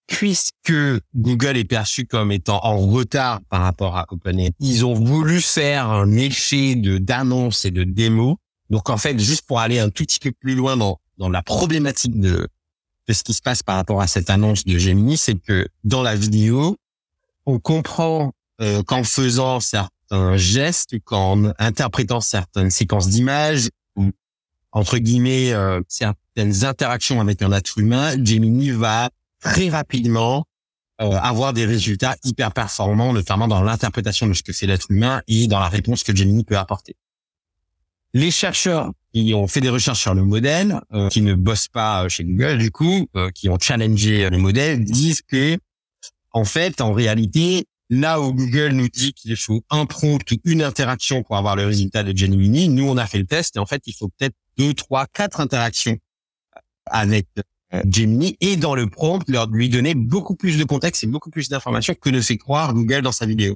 puisque 0.06 0.74
Google 1.16 1.58
est 1.58 1.66
perçu 1.66 2.06
comme 2.06 2.32
étant 2.32 2.60
en 2.64 2.78
retard 2.78 3.42
par 3.50 3.62
rapport 3.62 3.98
à 3.98 4.06
OpenAI, 4.10 4.52
ils 4.60 4.86
ont 4.86 4.94
voulu 4.94 5.42
faire 5.42 5.90
un 5.90 6.12
effet 6.18 6.76
de 6.76 6.98
d'annonce 7.00 7.66
et 7.66 7.72
de 7.72 7.84
démo. 7.84 8.38
Donc 8.70 8.90
en 8.90 8.98
fait, 8.98 9.20
juste 9.20 9.48
pour 9.48 9.60
aller 9.60 9.80
un 9.80 9.90
tout 9.90 10.04
petit 10.04 10.20
peu 10.20 10.32
plus 10.32 10.56
loin 10.56 10.78
dans 10.78 11.00
dans 11.18 11.30
la 11.30 11.44
problématique 11.44 12.20
de 12.20 12.48
ce 13.14 13.24
qui 13.24 13.34
se 13.34 13.42
passe 13.42 13.64
par 13.64 13.76
rapport 13.76 14.02
à 14.02 14.08
cette 14.08 14.30
annonce 14.30 14.66
de 14.66 14.78
Gemini, 14.78 15.18
c'est 15.18 15.36
que 15.36 15.68
dans 15.84 16.02
la 16.02 16.16
vidéo, 16.16 16.78
on 17.46 17.60
comprend 17.60 18.34
euh, 18.62 18.84
qu'en 18.84 19.04
faisant 19.04 19.60
certains 19.60 20.38
gestes, 20.38 21.00
qu'en 21.04 21.52
interprétant 21.60 22.22
certaines 22.22 22.72
séquences 22.72 23.10
d'images, 23.10 23.70
entre 24.72 24.98
guillemets 24.98 25.54
euh, 25.54 25.82
certaines 25.88 26.66
interactions 26.66 27.22
avec 27.22 27.42
un 27.42 27.52
être 27.52 27.78
humain, 27.78 28.14
Gemini 28.24 28.72
va 28.72 29.10
très 29.40 29.70
rapidement 29.70 30.46
euh, 31.02 31.12
avoir 31.12 31.54
des 31.54 31.66
résultats 31.66 32.16
hyper 32.24 32.52
performants, 32.52 33.14
notamment 33.14 33.48
dans 33.48 33.64
l'interprétation 33.64 34.28
de 34.28 34.34
ce 34.34 34.44
que 34.44 34.52
c'est 34.52 34.68
l'être 34.68 34.92
humain 34.92 35.22
et 35.28 35.48
dans 35.48 35.60
la 35.60 35.70
réponse 35.70 36.04
que 36.04 36.16
Gemini 36.16 36.44
peut 36.44 36.58
apporter. 36.58 36.96
Les 38.14 38.32
chercheurs 38.32 38.92
qui 39.14 39.34
ont 39.34 39.48
fait 39.48 39.62
des 39.62 39.70
recherches 39.70 40.02
sur 40.02 40.14
le 40.14 40.24
modèle, 40.24 40.82
euh, 40.94 41.10
qui 41.10 41.22
ne 41.22 41.34
bossent 41.34 41.68
pas 41.68 42.06
euh, 42.06 42.10
chez 42.10 42.24
Google 42.24 42.58
du 42.58 42.72
coup, 42.72 43.08
euh, 43.16 43.32
qui 43.32 43.50
ont 43.50 43.58
challengé 43.60 44.30
le 44.30 44.38
modèle, 44.38 44.84
disent 44.84 45.22
que 45.22 45.58
en 46.32 46.46
fait, 46.46 46.80
en 46.82 46.94
réalité, 46.94 47.66
Là 47.90 48.22
où 48.22 48.34
Google 48.34 48.74
nous 48.74 48.88
dit 48.88 49.14
qu'il 49.14 49.36
faut 49.36 49.64
un 49.72 49.88
prompt 49.88 50.20
ou 50.32 50.36
une 50.46 50.62
interaction 50.62 51.24
pour 51.24 51.38
avoir 51.38 51.56
le 51.56 51.66
résultat 51.66 52.04
de 52.04 52.16
Gemini, 52.16 52.70
nous 52.70 52.88
on 52.88 52.98
a 52.98 53.08
fait 53.08 53.18
le 53.18 53.26
test 53.26 53.56
et 53.56 53.60
en 53.60 53.66
fait 53.66 53.82
il 53.88 53.94
faut 53.94 54.10
peut-être 54.10 54.36
deux, 54.58 54.76
trois, 54.76 55.08
quatre 55.08 55.40
interactions 55.42 55.98
avec 56.86 57.26
euh, 57.74 57.82
Gemini 57.90 58.38
et 58.42 58.58
dans 58.58 58.76
le 58.76 58.88
prompt 58.88 59.28
leur 59.28 59.48
lui 59.48 59.70
donner 59.70 59.96
beaucoup 59.96 60.36
plus 60.36 60.60
de 60.60 60.64
contexte 60.66 61.04
et 61.04 61.08
beaucoup 61.08 61.32
plus 61.32 61.50
d'informations 61.50 61.96
que 62.00 62.12
ne 62.12 62.22
fait 62.22 62.38
croire 62.38 62.76
Google 62.76 63.02
dans 63.02 63.12
sa 63.12 63.26
vidéo. 63.26 63.56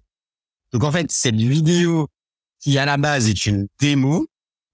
Donc 0.72 0.84
en 0.84 0.92
fait 0.92 1.12
cette 1.12 1.36
vidéo 1.36 2.08
qui 2.60 2.80
à 2.80 2.86
la 2.86 2.98
base 2.98 3.30
est 3.30 3.46
une 3.46 3.68
démo 3.80 4.26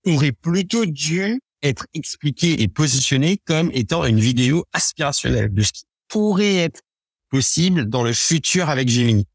aurait 0.06 0.32
plutôt 0.32 0.86
dû 0.86 1.40
être 1.62 1.86
expliquée 1.94 2.62
et 2.62 2.68
positionnée 2.68 3.38
comme 3.46 3.70
étant 3.74 4.06
une 4.06 4.20
vidéo 4.20 4.66
aspirationnelle 4.74 5.54
de 5.54 5.62
ce 5.62 5.74
qui 5.74 5.84
pourrait 6.08 6.56
être 6.56 6.82
possible 7.30 7.88
dans 7.88 8.04
le 8.04 8.14
futur 8.14 8.70
avec 8.70 8.90
Gemini. 8.90 9.26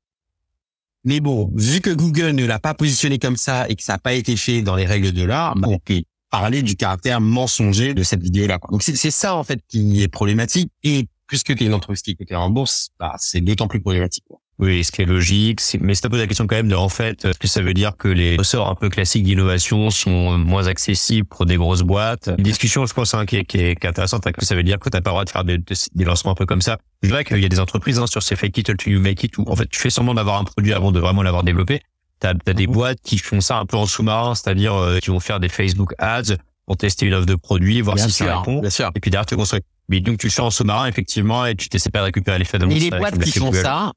Mais 1.05 1.21
bon, 1.21 1.51
vu 1.55 1.81
que 1.81 1.91
Google 1.91 2.31
ne 2.31 2.47
l'a 2.47 2.59
pas 2.59 2.75
positionné 2.75 3.19
comme 3.19 3.37
ça 3.37 3.69
et 3.69 3.77
que 3.77 3.83
ça 3.83 3.95
n'a 3.95 3.99
pas 3.99 4.15
été 4.15 4.37
fait 4.37 4.63
dans 4.63 4.75
les 4.75 4.87
règles 4.87 5.13
de 5.13 5.23
l'art, 5.23 5.55
bah, 5.55 5.69
on 5.71 5.79
peut 5.79 6.03
parler 6.31 6.63
du 6.63 6.77
caractère 6.77 7.21
mensonger 7.21 7.95
de 7.95 8.03
cette 8.03 8.23
vidéo-là. 8.23 8.59
Donc 8.71 8.83
c'est 8.83 9.11
ça 9.11 9.37
en 9.37 9.45
fait 9.45 9.61
qui 9.69 10.03
est 10.03 10.09
problématique. 10.09 10.73
Et 10.83 11.07
puisque 11.27 11.55
tu 11.55 11.63
es 11.63 11.67
une 11.67 11.75
entreprise 11.75 12.03
qui 12.03 12.17
est 12.19 12.35
en 12.35 12.51
bourse, 12.51 12.89
bah, 12.99 13.15
c'est 13.19 13.41
d'autant 13.41 13.69
plus 13.69 13.81
problématique. 13.81 14.25
Oui, 14.59 14.85
ce 14.85 14.93
qui 14.93 15.03
est 15.03 15.07
logique. 15.07 15.61
Mais 15.81 15.95
ça 15.95 16.09
pose 16.09 16.21
la 16.21 16.27
question 16.27 16.47
quand 16.47 16.55
même 16.55 16.69
de, 16.69 16.77
en 16.77 16.89
fait, 16.89 17.25
est-ce 17.25 17.39
que 17.39 17.49
ça 17.49 17.61
veut 17.61 17.75
dire 17.75 17.97
que 17.97 18.07
les 18.07 18.37
ressorts 18.37 18.69
un 18.69 18.77
peu 18.77 18.89
classiques 18.89 19.25
d'innovation 19.25 19.91
sont 19.91 20.39
moins 20.39 20.69
accessibles 20.69 21.27
pour 21.27 21.45
des 21.45 21.57
grosses 21.57 21.83
boîtes? 21.83 22.31
Une 22.39 22.45
discussion, 22.45 22.87
je 22.87 22.95
pense, 22.95 23.15
hein, 23.15 23.27
qui, 23.27 23.37
est, 23.37 23.45
qui, 23.45 23.59
est, 23.59 23.85
intéressante, 23.85 24.31
que 24.31 24.45
ça 24.45 24.55
veut 24.55 24.63
dire 24.63 24.79
que 24.79 24.89
tu 24.89 24.97
n'as 24.97 25.01
pas 25.01 25.11
le 25.11 25.15
droit 25.15 25.25
de 25.25 25.31
faire 25.31 25.45
des, 25.45 25.59
des, 25.59 26.05
lancements 26.05 26.33
un 26.33 26.37
peu 26.37 26.47
comme 26.47 26.63
ça. 26.63 26.79
Je 27.03 27.09
dirais 27.09 27.25
qu'il 27.25 27.41
y 27.41 27.45
a 27.45 27.49
des 27.49 27.61
entreprises 27.61 27.99
hein, 27.99 28.07
sur 28.07 28.23
ces 28.23 28.37
fake 28.37 28.59
it 28.59 28.71
until 28.71 28.93
you 28.93 29.01
make 29.01 29.25
it 29.25 29.37
où, 29.39 29.45
en 29.49 29.57
fait, 29.57 29.69
tu 29.69 29.81
fais 29.81 29.91
semblant 29.91 30.15
d'avoir 30.15 30.41
un 30.41 30.45
produit 30.45 30.73
avant 30.73 30.93
de 30.93 31.01
vraiment 31.01 31.23
l'avoir 31.23 31.43
développé. 31.43 31.81
Tu 32.21 32.29
as, 32.29 32.55
des 32.55 32.67
boîtes 32.69 32.99
qui 33.03 33.19
font 33.19 33.41
ça 33.41 33.59
un 33.59 33.67
peu 33.67 33.77
en 33.77 33.87
sous-marin, 33.87 34.35
c'est-à-dire 34.37 34.75
euh, 34.75 34.99
qui 34.99 35.11
vont 35.11 35.21
faire 35.21 35.41
des 35.41 35.49
Facebook 35.49 35.95
ads 35.99 36.37
pour 36.67 36.77
tester 36.77 37.07
une 37.07 37.15
offre 37.15 37.27
de 37.27 37.35
produit, 37.35 37.81
voir 37.81 37.99
si 37.99 38.11
ça 38.11 38.39
répond. 38.39 38.61
Bien 38.61 38.71
sûr. 38.71 38.91
Et 38.95 39.01
puis 39.01 39.11
derrière, 39.11 39.27
tu 39.27 39.37
construis. 39.37 39.61
Mais 39.89 40.01
donc, 40.01 40.19
tu 40.19 40.29
le 40.29 40.33
fais 40.33 40.41
en 40.41 40.51
sous-marin, 40.51 40.87
effectivement, 40.87 41.45
et 41.45 41.55
tu 41.55 41.69
t'essaies 41.69 41.91
pas 41.91 41.99
de 41.99 42.05
récupérer 42.05 42.39
l'effet 42.39 42.59
de 42.59 42.65
Mais 42.65 42.79
les 42.79 42.91
boîtes 42.91 43.19
qui 43.19 43.39
font 43.39 43.53
ça, 43.53 43.93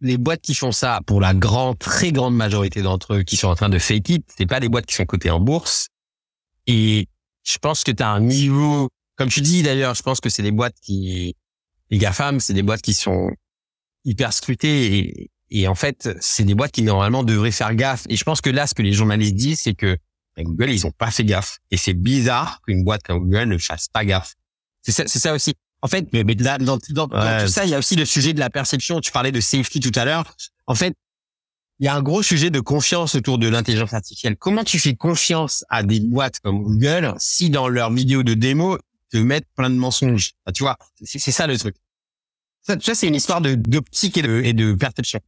les 0.00 0.16
boîtes 0.16 0.40
qui 0.40 0.54
font 0.54 0.72
ça, 0.72 1.00
pour 1.06 1.20
la 1.20 1.34
grande, 1.34 1.78
très 1.78 2.12
grande 2.12 2.34
majorité 2.34 2.82
d'entre 2.82 3.14
eux 3.14 3.22
qui 3.22 3.36
sont 3.36 3.48
en 3.48 3.54
train 3.54 3.68
de 3.68 3.78
fake 3.78 4.08
it, 4.08 4.26
c'est 4.36 4.46
pas 4.46 4.60
des 4.60 4.68
boîtes 4.68 4.86
qui 4.86 4.94
sont 4.94 5.04
cotées 5.04 5.30
en 5.30 5.40
bourse. 5.40 5.88
Et 6.66 7.06
je 7.42 7.58
pense 7.58 7.84
que 7.84 7.90
tu 7.90 8.02
as 8.02 8.08
un 8.08 8.20
niveau, 8.20 8.88
comme 9.16 9.28
tu 9.28 9.40
dis 9.40 9.62
d'ailleurs, 9.62 9.94
je 9.94 10.02
pense 10.02 10.20
que 10.20 10.28
c'est 10.28 10.42
des 10.42 10.52
boîtes 10.52 10.76
qui, 10.80 11.36
les 11.90 11.98
GAFAM, 11.98 12.40
c'est 12.40 12.54
des 12.54 12.62
boîtes 12.62 12.82
qui 12.82 12.94
sont 12.94 13.30
hyper 14.04 14.32
scrutées 14.32 15.30
et, 15.50 15.68
en 15.68 15.74
fait, 15.74 16.08
c'est 16.20 16.44
des 16.44 16.54
boîtes 16.54 16.70
qui 16.70 16.82
normalement 16.82 17.24
devraient 17.24 17.50
faire 17.50 17.74
gaffe. 17.74 18.04
Et 18.08 18.16
je 18.16 18.22
pense 18.22 18.40
que 18.40 18.50
là, 18.50 18.68
ce 18.68 18.74
que 18.74 18.82
les 18.82 18.92
journalistes 18.92 19.34
disent, 19.34 19.60
c'est 19.62 19.74
que 19.74 19.96
ben, 20.36 20.44
Google, 20.44 20.70
ils 20.70 20.86
ont 20.86 20.92
pas 20.92 21.10
fait 21.10 21.24
gaffe. 21.24 21.58
Et 21.72 21.76
c'est 21.76 21.92
bizarre 21.92 22.60
qu'une 22.64 22.84
boîte 22.84 23.02
comme 23.02 23.18
Google 23.18 23.48
ne 23.48 23.58
fasse 23.58 23.88
pas 23.88 24.04
gaffe. 24.04 24.34
C'est 24.82 24.92
ça, 24.92 25.08
ça 25.08 25.34
aussi. 25.34 25.54
En 25.82 25.88
fait, 25.88 26.08
mais, 26.12 26.24
mais 26.24 26.34
là, 26.34 26.58
dans, 26.58 26.78
dans, 26.90 27.08
tout 27.08 27.48
ça, 27.48 27.64
il 27.64 27.70
y 27.70 27.74
a 27.74 27.78
aussi 27.78 27.96
le 27.96 28.04
sujet 28.04 28.32
de 28.32 28.40
la 28.40 28.50
perception. 28.50 29.00
Tu 29.00 29.12
parlais 29.12 29.32
de 29.32 29.40
safety 29.40 29.80
tout 29.80 29.98
à 29.98 30.04
l'heure. 30.04 30.24
En 30.66 30.74
fait, 30.74 30.94
il 31.78 31.86
y 31.86 31.88
a 31.88 31.94
un 31.94 32.02
gros 32.02 32.22
sujet 32.22 32.50
de 32.50 32.60
confiance 32.60 33.14
autour 33.14 33.38
de 33.38 33.48
l'intelligence 33.48 33.94
artificielle. 33.94 34.36
Comment 34.36 34.64
tu 34.64 34.78
fais 34.78 34.94
confiance 34.94 35.64
à 35.70 35.82
des 35.82 36.00
boîtes 36.00 36.38
comme 36.40 36.62
Google 36.62 37.14
si 37.18 37.48
dans 37.48 37.68
leurs 37.68 37.90
vidéos 37.90 38.22
de 38.22 38.34
démo, 38.34 38.78
te 39.10 39.16
mettent 39.16 39.48
plein 39.56 39.70
de 39.70 39.76
mensonges? 39.76 40.32
Tu 40.54 40.62
vois, 40.62 40.76
c'est 41.02 41.18
ça 41.18 41.46
le 41.46 41.58
truc. 41.58 41.76
Ça, 42.60 42.76
ça 42.78 42.94
c'est 42.94 43.08
une 43.08 43.14
histoire 43.14 43.40
de 43.40 43.54
d'optique 43.54 44.18
et 44.18 44.22
de, 44.22 44.42
et 44.44 44.52
de 44.52 44.74
perception. 44.74 45.20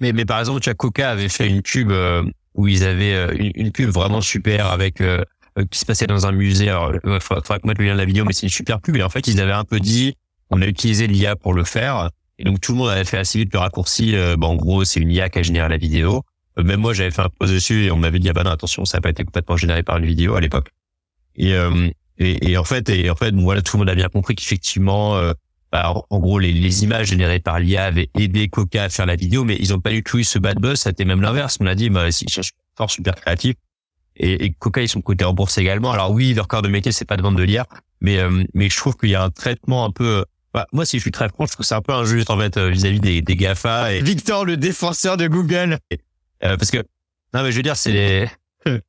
Mais, 0.00 0.12
mais 0.12 0.24
par 0.24 0.40
exemple, 0.40 0.60
tu 0.60 0.68
as 0.68 0.74
Coca 0.74 1.10
avait 1.10 1.28
fait 1.28 1.48
une 1.48 1.62
pub 1.62 1.92
euh, 1.92 2.24
où 2.54 2.66
ils 2.66 2.82
avaient 2.82 3.14
euh, 3.14 3.34
une, 3.38 3.52
une, 3.54 3.72
pub 3.72 3.90
vraiment 3.90 4.20
super 4.20 4.66
avec 4.66 5.00
euh, 5.00 5.24
qui 5.64 5.78
se 5.78 5.84
passait 5.84 6.06
dans 6.06 6.26
un 6.26 6.32
musée. 6.32 6.68
Alors, 6.68 6.92
il 6.94 7.20
faudra, 7.20 7.58
que 7.58 7.64
moi 7.64 7.74
je 7.78 7.84
de 7.84 7.88
la 7.90 8.04
vidéo, 8.04 8.24
mais 8.24 8.32
c'est 8.32 8.44
une 8.44 8.52
super 8.52 8.80
pub. 8.80 8.96
Et 8.96 9.02
en 9.02 9.08
fait, 9.08 9.26
ils 9.26 9.40
avaient 9.40 9.52
un 9.52 9.64
peu 9.64 9.80
dit, 9.80 10.14
on 10.50 10.60
a 10.62 10.66
utilisé 10.66 11.06
l'IA 11.06 11.36
pour 11.36 11.54
le 11.54 11.64
faire. 11.64 12.10
Et 12.38 12.44
donc, 12.44 12.60
tout 12.60 12.72
le 12.72 12.78
monde 12.78 12.90
avait 12.90 13.04
fait 13.04 13.18
assez 13.18 13.38
vite 13.38 13.52
le 13.52 13.58
raccourci. 13.58 14.14
Euh, 14.14 14.36
en 14.40 14.54
gros, 14.54 14.84
c'est 14.84 15.00
une 15.00 15.10
IA 15.10 15.28
qui 15.28 15.38
a 15.40 15.42
généré 15.42 15.68
la 15.68 15.76
vidéo. 15.76 16.22
Euh, 16.58 16.62
même 16.62 16.80
moi, 16.80 16.92
j'avais 16.92 17.10
fait 17.10 17.22
un 17.22 17.28
post 17.28 17.52
dessus 17.52 17.84
et 17.84 17.90
on 17.90 17.96
m'avait 17.96 18.18
dit, 18.18 18.28
ah 18.28 18.32
bah 18.32 18.44
non, 18.44 18.50
attention, 18.50 18.84
ça 18.84 18.98
n'a 18.98 19.02
pas 19.02 19.10
été 19.10 19.24
complètement 19.24 19.56
généré 19.56 19.82
par 19.82 19.98
une 19.98 20.06
vidéo 20.06 20.34
à 20.34 20.40
l'époque. 20.40 20.70
Et, 21.36 21.54
et, 22.18 22.50
et, 22.50 22.58
en 22.58 22.64
fait, 22.64 22.88
et 22.88 23.08
en 23.10 23.14
fait, 23.14 23.32
voilà, 23.32 23.62
tout 23.62 23.76
le 23.76 23.80
monde 23.80 23.90
a 23.90 23.94
bien 23.94 24.08
compris 24.08 24.34
qu'effectivement, 24.34 25.20
bah, 25.70 25.94
en 26.10 26.18
gros, 26.18 26.38
les, 26.38 26.52
les, 26.52 26.84
images 26.84 27.08
générées 27.08 27.38
par 27.38 27.60
l'IA 27.60 27.84
avaient 27.84 28.10
aidé 28.18 28.48
Coca 28.48 28.84
à 28.84 28.88
faire 28.88 29.06
la 29.06 29.14
vidéo, 29.14 29.44
mais 29.44 29.56
ils 29.60 29.72
ont 29.74 29.80
pas 29.80 29.90
du 29.90 30.02
tout 30.02 30.18
eu 30.18 30.24
ce 30.24 30.38
bad 30.38 30.58
buzz. 30.58 30.80
Ça 30.80 30.88
a 30.88 30.92
été 30.92 31.04
même 31.04 31.20
l'inverse. 31.20 31.58
On 31.60 31.66
a 31.66 31.74
dit, 31.74 31.90
bah, 31.90 32.10
si 32.10 32.26
cherchent 32.28 32.52
fort 32.76 32.90
super 32.90 33.14
créatif, 33.14 33.54
et, 34.18 34.44
et 34.44 34.52
Coca 34.52 34.82
ils 34.82 34.88
sont 34.88 35.00
cotés 35.00 35.24
en 35.24 35.32
bourse 35.32 35.58
également. 35.58 35.92
Alors 35.92 36.10
oui, 36.10 36.34
leur 36.34 36.48
corps 36.48 36.62
de 36.62 36.68
métier 36.68 36.92
c'est 36.92 37.04
pas 37.04 37.16
de 37.16 37.22
vendre 37.22 37.38
de 37.38 37.42
l'IA, 37.42 37.66
mais 38.00 38.18
euh, 38.18 38.44
mais 38.54 38.68
je 38.68 38.76
trouve 38.76 38.96
qu'il 38.96 39.10
y 39.10 39.14
a 39.14 39.22
un 39.22 39.30
traitement 39.30 39.84
un 39.84 39.90
peu. 39.90 40.24
Bah, 40.54 40.66
moi, 40.72 40.86
si 40.86 40.96
je 40.96 41.02
suis 41.02 41.10
très 41.10 41.28
franc, 41.28 41.44
je 41.46 41.52
trouve 41.52 41.64
que 41.64 41.66
c'est 41.66 41.74
un 41.74 41.82
peu 41.82 41.92
injuste 41.92 42.30
en 42.30 42.38
fait 42.38 42.56
euh, 42.56 42.70
vis-à-vis 42.70 43.00
des, 43.00 43.20
des 43.20 43.36
Gafa 43.36 43.92
et 43.92 44.00
Victor, 44.00 44.44
le 44.44 44.56
défenseur 44.56 45.16
de 45.16 45.28
Google. 45.28 45.78
Euh, 46.42 46.56
parce 46.56 46.70
que 46.70 46.78
non, 47.34 47.42
mais 47.42 47.52
je 47.52 47.56
veux 47.56 47.62
dire, 47.62 47.76
c'est 47.76 47.92
les 47.92 48.28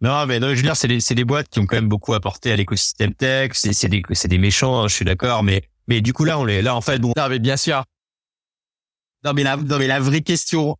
non, 0.00 0.26
mais 0.26 0.40
non, 0.40 0.50
je 0.50 0.56
veux 0.56 0.62
dire, 0.62 0.76
c'est 0.76 0.88
des 0.88 1.00
c'est 1.00 1.14
des 1.14 1.24
boîtes 1.24 1.48
qui 1.48 1.60
ont 1.60 1.66
quand 1.66 1.76
même 1.76 1.88
beaucoup 1.88 2.14
apporté 2.14 2.52
à 2.52 2.56
l'écosystème 2.56 3.14
tech. 3.14 3.52
C'est 3.54 3.72
c'est 3.72 3.88
des 3.88 4.02
c'est 4.12 4.28
des 4.28 4.38
méchants, 4.38 4.82
hein, 4.82 4.88
je 4.88 4.94
suis 4.94 5.04
d'accord, 5.04 5.42
mais 5.42 5.62
mais 5.88 6.00
du 6.00 6.12
coup 6.12 6.24
là, 6.24 6.38
on 6.38 6.44
les 6.44 6.62
là 6.62 6.74
en 6.74 6.80
fait 6.80 6.98
bon. 6.98 7.12
Non, 7.16 7.28
mais 7.28 7.38
bien 7.38 7.56
sûr. 7.56 7.84
Non, 9.24 9.32
mais 9.34 9.44
la 9.44 9.56
non 9.56 9.78
mais 9.78 9.86
la 9.86 10.00
vraie 10.00 10.22
question, 10.22 10.76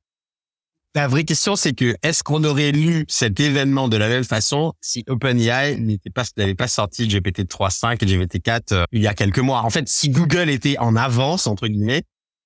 la 0.94 1.08
vraie 1.08 1.24
question, 1.24 1.56
c'est 1.56 1.72
que 1.72 1.94
est-ce 2.02 2.22
qu'on 2.22 2.44
aurait 2.44 2.72
lu 2.72 3.06
cet 3.08 3.40
événement 3.40 3.88
de 3.88 3.96
la 3.96 4.08
même 4.08 4.24
façon 4.24 4.74
si 4.80 5.04
OpenAI 5.08 5.78
n'était 5.78 6.10
pas 6.10 6.24
n'avait 6.36 6.54
pas 6.54 6.68
sorti 6.68 7.08
GPT 7.08 7.40
3.5 7.50 8.02
et 8.02 8.06
GPT 8.06 8.42
4 8.42 8.72
euh, 8.72 8.84
il 8.92 9.00
y 9.00 9.06
a 9.06 9.14
quelques 9.14 9.38
mois? 9.38 9.62
En 9.62 9.70
fait, 9.70 9.88
si 9.88 10.10
Google 10.10 10.50
était 10.50 10.78
en 10.78 10.94
avance 10.96 11.46
entre 11.46 11.66
guillemets, 11.66 12.02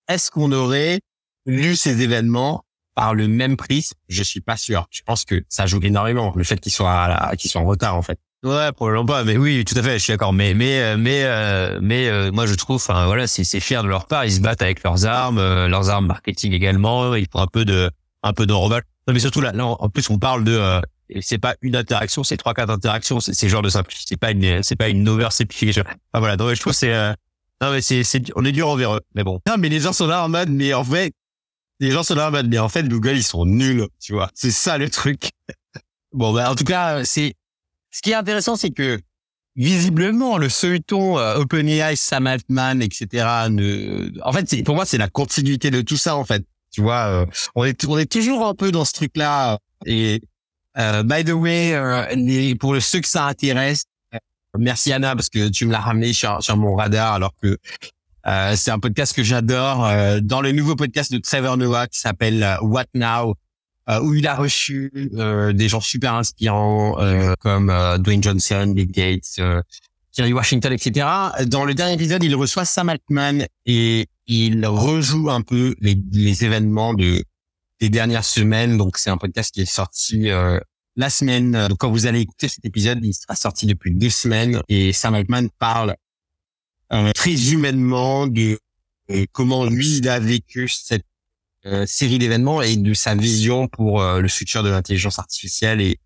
est-ce 0.09 0.31
qu'on 0.31 0.53
aurait 0.53 1.01
lu 1.47 1.75
ces 1.75 2.03
événements 2.03 2.63
par 2.95 3.15
le 3.15 3.27
même 3.27 3.57
prix 3.57 3.91
Je 4.09 4.23
suis 4.23 4.41
pas 4.41 4.57
sûr. 4.57 4.87
Je 4.91 5.03
pense 5.05 5.25
que 5.25 5.43
ça 5.49 5.67
joue 5.67 5.81
énormément 5.83 6.33
le 6.37 6.45
fait 6.45 6.59
qu'ils 6.59 6.73
soient 6.73 7.33
qu'ils 7.37 7.51
soient 7.51 7.63
en 7.63 7.67
retard 7.67 7.97
en 7.97 8.03
fait. 8.03 8.19
Ouais, 8.45 8.71
probablement 8.71 9.07
pas, 9.07 9.25
mais 9.25 9.37
oui, 9.37 9.65
tout 9.65 9.77
à 9.77 9.83
fait, 9.83 9.95
je 9.95 10.05
suis 10.05 10.13
d'accord. 10.13 10.33
Mais 10.33 10.55
mais 10.55 10.81
euh, 10.83 10.97
mais 10.97 11.25
euh, 11.25 11.81
mais 11.83 12.31
moi 12.31 12.47
je 12.47 12.55
trouve, 12.55 12.81
voilà, 12.87 13.27
c'est 13.27 13.43
c'est 13.43 13.59
fier 13.59 13.83
de 13.83 13.89
leur 13.89 14.07
part. 14.07 14.25
Ils 14.25 14.35
se 14.35 14.41
battent 14.41 14.63
avec 14.63 14.85
leurs 14.85 15.05
armes, 15.05 15.41
leurs 15.67 15.91
armes 15.91 16.07
marketing 16.07 16.53
également. 16.53 17.17
Ils 17.17 17.27
font 17.29 17.41
un 17.41 17.49
peu 17.49 17.65
de 17.65 17.91
un 18.27 18.33
peu 18.33 18.45
normal. 18.45 18.83
Non, 19.07 19.15
mais 19.15 19.21
surtout 19.21 19.41
là, 19.41 19.53
là, 19.53 19.67
en 19.67 19.89
plus, 19.89 20.11
on 20.11 20.19
parle 20.19 20.45
de, 20.45 20.53
euh, 20.53 20.81
c'est 21.21 21.39
pas 21.39 21.55
une 21.63 21.77
interaction, 21.77 22.25
c'est 22.25 22.37
trois, 22.37 22.55
quatre 22.55 22.71
interactions, 22.71 23.21
c'est, 23.21 23.35
c'est 23.35 23.49
genre 23.49 23.63
de 23.63 23.69
simplicité, 23.69 24.15
c'est 24.15 24.21
pas 24.21 24.31
une, 24.33 24.63
c'est 24.63 24.77
pas 24.77 24.89
une 24.89 25.09
over 25.09 25.29
simplification. 25.31 25.85
Enfin 25.87 26.21
voilà, 26.21 26.37
donc 26.37 26.53
je 26.55 26.61
trouve 26.61 26.73
c'est, 26.73 26.93
euh, 26.93 27.13
non 27.61 27.71
mais 27.71 27.81
c'est, 27.81 28.03
c'est, 28.05 28.23
on 28.35 28.45
est 28.45 28.53
dur 28.53 28.69
envers 28.69 28.95
eux, 28.95 29.01
mais 29.15 29.23
bon. 29.23 29.41
Non, 29.47 29.55
mais 29.59 29.69
les 29.69 29.81
gens 29.81 29.93
sont 29.93 30.07
là 30.07 30.25
en 30.25 30.29
mode, 30.29 30.51
mais 30.51 30.75
en 30.75 30.85
fait, 30.85 31.13
les 31.81 31.91
gens 31.91 32.03
sont 32.03 32.15
là 32.15 32.29
en 32.29 32.31
mode, 32.31 32.49
mais 32.49 32.59
en 32.59 32.69
fait, 32.69 32.89
Google, 32.89 33.17
ils 33.17 33.23
sont 33.23 33.45
nuls, 33.45 33.87
tu 34.01 34.13
vois. 34.13 34.31
C'est 34.35 34.51
ça 34.51 34.79
le 34.79 34.91
truc. 34.91 35.31
bon, 36.13 36.33
bah, 36.33 36.51
en 36.51 36.55
tout 36.55 36.65
cas, 36.65 37.05
c'est, 37.05 37.35
ce 37.91 38.03
qui 38.03 38.11
est 38.11 38.15
intéressant, 38.15 38.57
c'est 38.57 38.71
que, 38.71 39.01
visiblement, 39.55 40.39
le 40.39 40.49
feuilleton 40.49 41.19
euh, 41.19 41.37
OpenAI, 41.37 41.97
Sam 41.97 42.27
Altman, 42.27 42.83
etc. 42.83 43.49
Ne... 43.51 44.11
En 44.23 44.33
fait, 44.33 44.49
c'est, 44.49 44.63
pour 44.63 44.75
moi, 44.75 44.85
c'est 44.85 44.99
la 44.99 45.09
continuité 45.09 45.71
de 45.71 45.83
tout 45.83 45.97
ça, 45.97 46.17
en 46.17 46.25
fait. 46.25 46.45
Tu 46.77 46.83
vois, 46.83 47.07
euh, 47.07 47.27
on 47.55 47.65
est 47.65 47.87
on 47.87 47.97
est 47.97 48.05
toujours 48.05 48.47
un 48.47 48.55
peu 48.55 48.71
dans 48.71 48.85
ce 48.85 48.93
truc-là. 48.93 49.59
Et 49.87 50.21
euh, 50.77 51.03
by 51.03 51.25
the 51.25 51.31
way, 51.31 51.73
euh, 51.73 52.55
pour 52.61 52.77
ceux 52.83 53.01
que 53.01 53.09
ça 53.09 53.25
intéresse, 53.25 53.87
euh, 54.15 54.19
merci 54.59 54.93
Anna 54.93 55.17
parce 55.17 55.31
que 55.31 55.49
tu 55.49 55.65
me 55.65 55.73
l'as 55.73 55.81
ramené 55.81 56.13
sur, 56.13 56.43
sur 56.43 56.59
mon 56.59 56.75
radar 56.75 57.15
alors 57.15 57.33
que 57.43 57.57
c'est 58.57 58.71
un 58.71 58.79
podcast 58.79 59.17
que 59.17 59.23
j'adore. 59.23 59.89
dans 60.21 60.43
le 60.43 60.53
nouveau 60.53 60.77
podcast 60.77 61.11
de 61.11 61.17
Trevor 61.17 61.57
Noah 61.57 61.87
qui 61.87 61.99
s'appelle 61.99 62.59
What 62.61 62.85
Now, 62.93 63.37
où 64.03 64.15
il 64.15 64.27
a 64.27 64.35
reçu 64.35 64.91
des 65.55 65.69
gens 65.69 65.81
super 65.81 66.13
inspirants 66.13 66.97
comme 67.39 67.73
Dwayne 68.01 68.23
Johnson, 68.23 68.73
Bill 68.75 68.91
Gates, 68.91 69.41
Kerry 70.17 70.33
Washington, 70.33 70.73
etc. 70.73 71.07
Dans 71.47 71.65
le 71.65 71.75
dernier 71.75 71.95
épisode, 71.95 72.25
il 72.25 72.35
reçoit 72.35 72.65
Sam 72.65 72.89
Altman 72.89 73.47
et 73.67 74.07
il 74.27 74.67
rejoue 74.67 75.31
un 75.31 75.43
peu 75.43 75.77
les, 75.81 75.97
les 76.11 76.45
événements 76.45 76.95
de 76.95 77.23
des 77.81 77.91
dernières 77.91 78.25
semaines. 78.25 78.77
Donc 78.77 78.99
c'est 78.99 79.11
un 79.11 79.19
podcast 79.19 79.55
qui 79.55 79.63
est 79.63 79.67
sorti 79.67 80.31
euh, 80.31 80.59
la 80.97 81.11
semaine. 81.11 81.69
Donc 81.69 81.79
quand 81.79 81.91
vous 81.91 82.07
allez 82.07 82.21
écouter 82.21 82.49
cet 82.49 82.65
épisode, 82.65 83.05
il 83.05 83.15
sera 83.15 83.37
sorti 83.37 83.67
depuis 83.67 83.95
deux 83.95 84.11
semaines 84.11 84.63
et 84.69 84.93
Sam 84.93 85.15
Altman 85.15 85.49
parle 85.59 85.95
euh, 86.93 87.13
très 87.13 87.53
humainement 87.53 88.27
de 88.27 88.59
comment 89.33 89.67
lui 89.67 89.99
il 89.99 90.09
a 90.09 90.19
vécu 90.19 90.69
cette 90.69 91.05
euh, 91.67 91.87
série 91.87 92.19
d'événements 92.19 92.63
et 92.63 92.77
de 92.77 92.95
sa 92.95 93.15
vision 93.15 93.69
pour 93.69 94.03
le 94.03 94.29
futur 94.29 94.63
de 94.63 94.71
l'intelligence 94.71 95.19
artificielle 95.19 95.81
et 95.81 95.99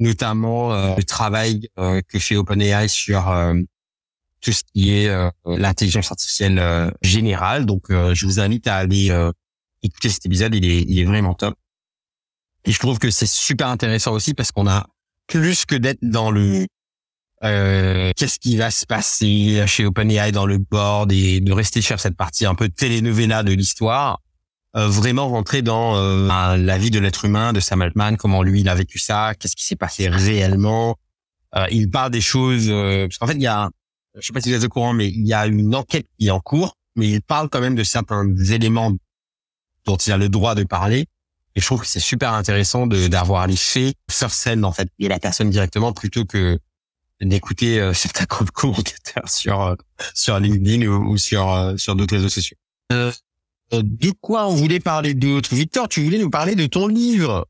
notamment 0.00 0.96
le 0.96 1.02
travail 1.04 1.68
que 1.76 2.18
fait 2.18 2.36
OpenAI 2.36 2.88
sur 2.88 3.32
tout 4.40 4.52
ce 4.52 4.62
qui 4.72 4.90
est 4.90 5.14
l'intelligence 5.46 6.10
artificielle 6.10 6.92
générale. 7.02 7.66
Donc, 7.66 7.86
je 7.90 8.26
vous 8.26 8.40
invite 8.40 8.66
à 8.66 8.76
aller 8.76 9.14
écouter 9.82 10.08
cet 10.08 10.26
épisode. 10.26 10.54
Il 10.54 10.64
est, 10.64 10.82
il 10.82 10.98
est 10.98 11.04
vraiment 11.04 11.34
top. 11.34 11.54
Et 12.64 12.72
je 12.72 12.78
trouve 12.78 12.98
que 12.98 13.10
c'est 13.10 13.28
super 13.28 13.68
intéressant 13.68 14.12
aussi 14.12 14.34
parce 14.34 14.52
qu'on 14.52 14.66
a 14.66 14.86
plus 15.26 15.64
que 15.64 15.76
d'être 15.76 16.02
dans 16.02 16.30
le 16.30 16.66
euh, 17.42 18.12
qu'est-ce 18.16 18.38
qui 18.38 18.56
va 18.56 18.70
se 18.70 18.84
passer 18.84 19.64
chez 19.66 19.86
OpenAI 19.86 20.30
dans 20.30 20.44
le 20.44 20.58
board 20.58 21.10
et 21.10 21.40
de 21.40 21.52
rester 21.52 21.80
sur 21.80 21.98
cette 21.98 22.16
partie 22.16 22.44
un 22.44 22.54
peu 22.54 22.68
telenovela 22.68 23.42
de 23.42 23.52
l'histoire, 23.52 24.20
euh, 24.76 24.88
vraiment 24.88 25.28
rentrer 25.28 25.62
dans 25.62 25.96
euh, 25.96 26.56
la 26.56 26.78
vie 26.78 26.90
de 26.90 26.98
l'être 26.98 27.24
humain, 27.24 27.52
de 27.52 27.60
Sam 27.60 27.82
Altman, 27.82 28.16
comment 28.16 28.42
lui 28.42 28.60
il 28.60 28.68
a 28.68 28.74
vécu 28.74 28.98
ça, 28.98 29.34
qu'est-ce 29.38 29.56
qui 29.56 29.64
s'est 29.64 29.76
passé 29.76 30.08
réellement. 30.08 30.96
Euh, 31.56 31.66
il 31.70 31.90
parle 31.90 32.10
des 32.10 32.20
choses 32.20 32.68
parce 32.68 33.18
qu'en 33.18 33.26
fait 33.26 33.34
il 33.34 33.42
y 33.42 33.48
a, 33.48 33.68
je 34.16 34.26
sais 34.26 34.32
pas 34.32 34.40
si 34.40 34.50
vous 34.50 34.56
êtes 34.56 34.64
au 34.64 34.68
courant, 34.68 34.92
mais 34.92 35.08
il 35.08 35.26
y 35.26 35.34
a 35.34 35.46
une 35.46 35.74
enquête 35.74 36.06
qui 36.18 36.28
est 36.28 36.30
en 36.30 36.40
cours, 36.40 36.76
mais 36.96 37.08
il 37.08 37.22
parle 37.22 37.48
quand 37.48 37.60
même 37.60 37.74
de 37.74 37.82
certains 37.82 38.26
éléments 38.36 38.92
dont 39.86 39.96
il 39.96 40.12
a 40.12 40.16
le 40.16 40.28
droit 40.28 40.54
de 40.54 40.64
parler. 40.64 41.06
Et 41.56 41.60
je 41.60 41.66
trouve 41.66 41.80
que 41.80 41.86
c'est 41.86 41.98
super 42.00 42.32
intéressant 42.34 42.86
de 42.86 43.08
d'avoir 43.08 43.46
les 43.48 43.56
faits 43.56 43.96
sur 44.08 44.30
scène 44.30 44.64
en 44.64 44.72
fait 44.72 44.88
et 45.00 45.08
la 45.08 45.18
personne 45.18 45.50
directement 45.50 45.92
plutôt 45.92 46.24
que 46.24 46.60
d'écouter 47.20 47.80
euh, 47.80 47.92
certains 47.94 48.26
commentateurs 48.26 49.28
sur 49.28 49.62
euh, 49.62 49.74
sur 50.14 50.38
LinkedIn 50.38 50.86
ou, 50.86 51.16
sur 51.18 51.50
euh, 51.50 51.76
sur 51.76 51.96
d'autres 51.96 52.16
réseaux 52.16 52.28
sociaux. 52.28 52.56
Euh, 53.72 53.82
de 53.84 54.12
quoi 54.20 54.48
on 54.48 54.54
voulait 54.54 54.80
parler 54.80 55.14
d'autre? 55.14 55.54
Victor, 55.54 55.88
tu 55.88 56.02
voulais 56.02 56.18
nous 56.18 56.30
parler 56.30 56.54
de 56.54 56.66
ton 56.66 56.86
livre. 56.86 57.46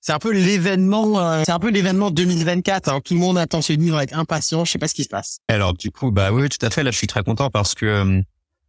C'est 0.00 0.12
un 0.12 0.18
peu 0.18 0.32
l'événement, 0.32 1.44
c'est 1.44 1.50
un 1.50 1.58
peu 1.58 1.70
l'événement 1.70 2.10
2024. 2.10 2.88
Hein. 2.88 3.00
Tout 3.04 3.14
le 3.14 3.20
monde 3.20 3.36
attend 3.36 3.60
ce 3.60 3.72
livre 3.72 3.96
avec 3.96 4.12
impatience. 4.12 4.68
Je 4.68 4.72
sais 4.72 4.78
pas 4.78 4.88
ce 4.88 4.94
qui 4.94 5.04
se 5.04 5.08
passe. 5.08 5.38
Alors 5.48 5.74
du 5.74 5.90
coup, 5.90 6.12
bah 6.12 6.30
oui, 6.32 6.48
tout 6.48 6.64
à 6.64 6.70
fait. 6.70 6.82
Là, 6.82 6.92
je 6.92 6.96
suis 6.96 7.08
très 7.08 7.24
content 7.24 7.50
parce 7.50 7.74
que 7.74 8.22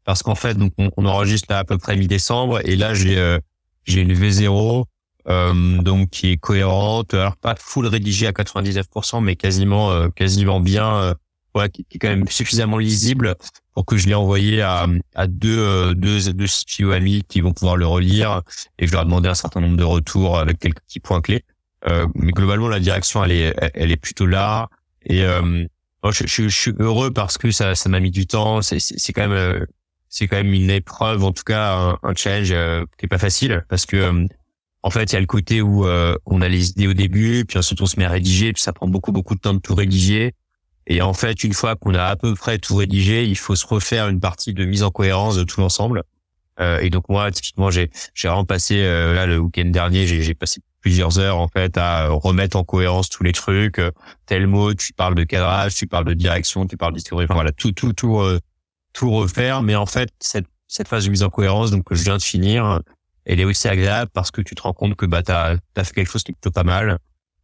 parce 0.06 0.24
qu'en 0.24 0.36
fait, 0.36 0.56
donc 0.56 0.74
on, 0.78 1.06
enregistre 1.06 1.48
là 1.52 1.60
à 1.60 1.64
peu 1.64 1.78
près 1.78 1.96
mi-décembre 1.96 2.68
et 2.68 2.76
là 2.76 2.96
j'ai 2.96 3.38
j'ai 3.86 4.02
une 4.02 4.14
V0 4.14 4.86
euh, 5.28 5.82
donc 5.82 6.10
qui 6.10 6.32
est 6.32 6.38
cohérente, 6.38 7.14
alors 7.14 7.36
pas 7.36 7.56
full 7.56 7.86
rédigée 7.86 8.26
à 8.26 8.32
99%, 8.32 9.22
mais 9.22 9.36
quasiment 9.36 9.92
euh, 9.92 10.08
quasiment 10.10 10.60
bien, 10.60 10.96
euh, 10.96 11.14
ouais, 11.56 11.70
qui, 11.70 11.86
est 11.92 11.98
quand 11.98 12.10
même 12.10 12.28
suffisamment 12.28 12.78
lisible 12.78 13.36
pour 13.74 13.86
que 13.86 13.98
je 13.98 14.08
l'ai 14.08 14.14
envoyé 14.14 14.62
à, 14.62 14.88
à 15.16 15.28
deux 15.28 15.60
euh, 15.60 15.94
deux 15.94 16.34
deux 16.34 16.48
CTO 16.48 16.92
amis 16.92 17.24
qui 17.28 17.42
vont 17.42 17.54
pouvoir 17.54 17.78
le 17.78 17.88
relire 17.88 18.42
et 18.78 18.88
je 18.88 18.92
leur 18.92 19.04
ai 19.04 19.06
demandé 19.06 19.30
un 19.30 19.34
certain 19.36 19.62
nombre 19.62 19.78
de 19.78 19.84
retours 19.84 20.38
avec 20.38 20.60
quelques 20.60 20.82
petits 20.82 21.00
points 21.00 21.22
clés. 21.22 21.44
Euh, 21.88 22.08
mais 22.16 22.32
globalement, 22.32 22.68
la 22.68 22.80
direction 22.80 23.24
elle 23.24 23.32
est 23.32 23.72
elle 23.74 23.92
est 23.92 23.98
plutôt 23.98 24.26
là 24.26 24.70
et 25.06 25.22
je, 25.22 26.26
je, 26.26 26.44
je, 26.44 26.48
suis 26.50 26.74
heureux 26.80 27.12
parce 27.12 27.38
que 27.38 27.52
ça 27.52 27.76
ça 27.76 27.90
m'a 27.90 28.00
mis 28.00 28.12
du 28.12 28.28
temps. 28.28 28.62
C'est 28.62 28.80
c'est 28.80 29.14
quand 29.14 29.28
même 29.28 29.66
c'est 30.10 30.28
quand 30.28 30.38
même 30.38 30.54
une 30.54 30.72
épreuve, 30.72 31.24
en 31.24 31.32
tout 31.32 31.44
cas 31.44 31.76
un, 31.76 32.00
un 32.04 32.16
challenge 32.16 32.50
qui 32.98 33.06
est 33.06 33.10
pas 33.10 33.18
facile 33.18 33.64
parce 33.70 33.86
que 33.86 34.28
en 34.82 34.90
fait, 34.90 35.12
il 35.12 35.14
y 35.14 35.16
a 35.18 35.20
le 35.20 35.26
côté 35.26 35.62
où 35.62 35.86
euh, 35.86 36.16
on 36.26 36.42
a 36.42 36.48
les 36.48 36.70
idées 36.70 36.88
au 36.88 36.94
début, 36.94 37.44
puis 37.46 37.58
ensuite 37.58 37.82
on 37.82 37.86
se 37.86 38.00
met 38.00 38.06
à 38.06 38.10
rédiger, 38.10 38.54
puis 38.54 38.62
ça 38.62 38.72
prend 38.72 38.88
beaucoup 38.88 39.12
beaucoup 39.12 39.36
de 39.36 39.40
temps 39.40 39.54
de 39.54 39.60
tout 39.60 39.76
rédiger. 39.76 40.34
Et 40.90 41.02
en 41.02 41.14
fait, 41.14 41.44
une 41.44 41.54
fois 41.54 41.76
qu'on 41.76 41.94
a 41.94 42.04
à 42.04 42.16
peu 42.16 42.36
près 42.36 42.58
tout 42.58 42.76
rédigé, 42.76 43.26
il 43.26 43.38
faut 43.38 43.56
se 43.56 43.66
refaire 43.66 44.10
une 44.10 44.20
partie 44.20 44.54
de 44.54 44.66
mise 44.66 44.84
en 44.84 44.92
cohérence 44.92 45.38
de 45.38 45.44
tout 45.44 45.62
l'ensemble. 45.62 46.04
Euh, 46.60 46.80
et 46.80 46.90
donc 46.90 47.08
moi, 47.08 47.32
typiquement, 47.32 47.72
j'ai 47.72 47.90
j'ai 48.14 48.28
vraiment 48.28 48.46
passé 48.46 48.82
euh, 48.82 49.14
là 49.14 49.26
le 49.26 49.38
week-end 49.38 49.66
dernier, 49.66 50.06
j'ai 50.08 50.34
passé 50.36 50.62
plusieurs 50.82 51.20
heures 51.20 51.38
en 51.38 51.48
fait 51.48 51.78
à 51.78 52.10
remettre 52.10 52.58
en 52.58 52.64
cohérence 52.64 53.10
tous 53.10 53.24
les 53.24 53.32
trucs. 53.32 53.82
tel 54.26 54.48
mot, 54.48 54.74
tu 54.74 54.92
parles 54.94 55.16
de 55.16 55.24
cadrage, 55.24 55.76
tu 55.76 55.88
parles 55.88 56.06
de 56.06 56.14
direction, 56.14 56.68
tu 56.68 56.76
parles 56.76 56.94
d'histoire. 56.94 57.22
Enfin 57.24 57.34
voilà, 57.34 57.52
tout 57.52 57.72
tout 57.72 57.94
tout 57.94 58.22
tout 58.94 59.12
refaire. 59.12 59.62
Mais 59.62 59.76
en 59.76 59.86
fait, 59.86 60.10
cette 60.20 60.48
cette 60.68 60.88
phase 60.88 61.06
de 61.06 61.12
mise 61.12 61.24
en 61.24 61.30
cohérence, 61.30 61.72
donc 61.72 61.86
que 61.86 61.96
je 61.96 62.04
viens 62.04 62.18
de 62.18 62.22
finir, 62.22 62.82
elle 63.30 63.40
est 63.40 63.46
aussi 63.46 63.68
agréable 63.68 64.10
parce 64.14 64.32
que 64.32 64.42
tu 64.42 64.56
te 64.56 64.62
rends 64.64 64.74
compte 64.74 64.96
que 64.96 65.06
bah 65.06 65.22
t'as 65.22 65.56
as 65.76 65.84
fait 65.84 65.94
quelque 65.94 66.12
chose 66.12 66.24
qui 66.24 66.32
est 66.32 66.34
plutôt 66.34 66.52
pas 66.52 66.64
mal, 66.64 66.98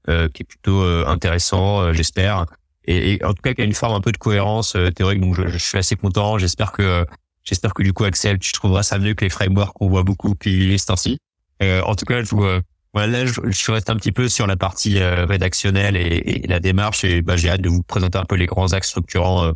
euh, 0.10 0.30
qui 0.30 0.42
est 0.42 0.46
plutôt 0.46 0.82
euh, 0.82 1.06
intéressant, 1.06 1.82
euh, 1.82 1.94
j'espère. 1.94 2.46
Et, 2.88 3.24
en 3.24 3.34
tout 3.34 3.42
cas, 3.42 3.54
qui 3.54 3.62
a 3.62 3.66
une 3.66 3.74
forme 3.74 3.94
un 3.94 4.02
peu 4.02 4.12
de 4.12 4.18
cohérence 4.18 4.78
théorique. 4.96 5.22
Donc, 5.22 5.36
je, 5.36 5.48
je, 5.48 5.58
suis 5.58 5.78
assez 5.78 5.96
content. 5.96 6.38
J'espère 6.38 6.72
que 6.72 7.06
j'espère 7.44 7.74
que 7.74 7.84
du 7.84 7.94
coup, 7.94 8.04
Axel, 8.04 8.40
tu 8.40 8.52
trouveras 8.52 8.84
ça 8.84 9.00
mieux 9.00 9.14
que 9.14 9.24
les 9.24 9.30
frameworks 9.30 9.74
qu'on 9.74 9.90
voit 9.90 10.04
beaucoup 10.04 10.36
qui 10.36 10.50
listent 10.50 10.92
ainsi. 10.92 11.18
en 11.62 11.96
tout 11.96 12.06
cas, 12.06 12.24
je 12.24 12.30
vous 12.30 12.46
voilà, 12.94 13.26
je, 13.26 13.42
je 13.46 13.72
reste 13.72 13.90
un 13.90 13.98
petit 13.98 14.14
peu 14.14 14.30
sur 14.30 14.48
la 14.48 14.56
partie 14.56 15.04
rédactionnelle 15.04 15.98
et, 15.98 16.44
et, 16.44 16.48
la 16.48 16.62
démarche 16.62 17.04
et 17.04 17.22
bah, 17.22 17.36
j'ai 17.36 17.50
hâte 17.50 17.60
de 17.60 17.68
vous 17.68 17.84
présenter 17.84 18.18
un 18.18 18.24
peu 18.24 18.36
les 18.36 18.46
grands 18.46 18.72
axes 18.72 18.88
structurants 18.88 19.52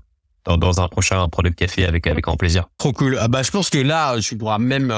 dans, 0.46 0.58
dans 0.58 0.82
un 0.82 0.88
prochain 0.90 1.28
product 1.30 1.58
café 1.58 1.86
avec 1.86 2.08
avec 2.08 2.26
grand 2.26 2.36
plaisir. 2.36 2.66
Trop 2.78 2.92
cool. 2.92 3.18
Ah 3.20 3.28
bah 3.28 3.44
je 3.44 3.52
pense 3.52 3.70
que 3.70 3.78
là, 3.78 4.20
tu 4.20 4.38
pourras 4.38 4.60
même 4.60 4.92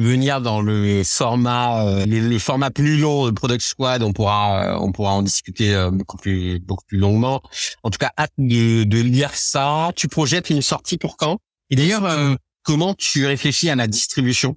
venir 0.00 0.40
dans 0.40 0.60
le 0.62 1.02
format 1.04 1.86
euh, 1.86 2.06
le, 2.06 2.38
format 2.38 2.70
plus 2.70 2.98
long 2.98 3.26
de 3.26 3.30
Product 3.32 3.62
Squad, 3.62 4.02
on 4.02 4.12
pourra 4.12 4.64
euh, 4.64 4.78
on 4.80 4.92
pourra 4.92 5.12
en 5.12 5.22
discuter 5.22 5.74
euh, 5.74 5.90
beaucoup 5.90 6.16
plus 6.16 6.58
beaucoup 6.60 6.84
plus 6.86 6.98
longuement. 6.98 7.42
En 7.82 7.90
tout 7.90 7.98
cas, 7.98 8.10
hâte 8.18 8.32
de, 8.38 8.84
de 8.84 8.98
lire 8.98 9.34
ça. 9.34 9.92
Tu 9.96 10.08
projettes 10.08 10.50
une 10.50 10.62
sortie 10.62 10.98
pour 10.98 11.16
quand? 11.16 11.38
Et 11.70 11.76
d'ailleurs, 11.76 12.36
comment 12.64 12.94
tu 12.94 13.26
réfléchis 13.26 13.70
à 13.70 13.76
la 13.76 13.86
distribution? 13.86 14.56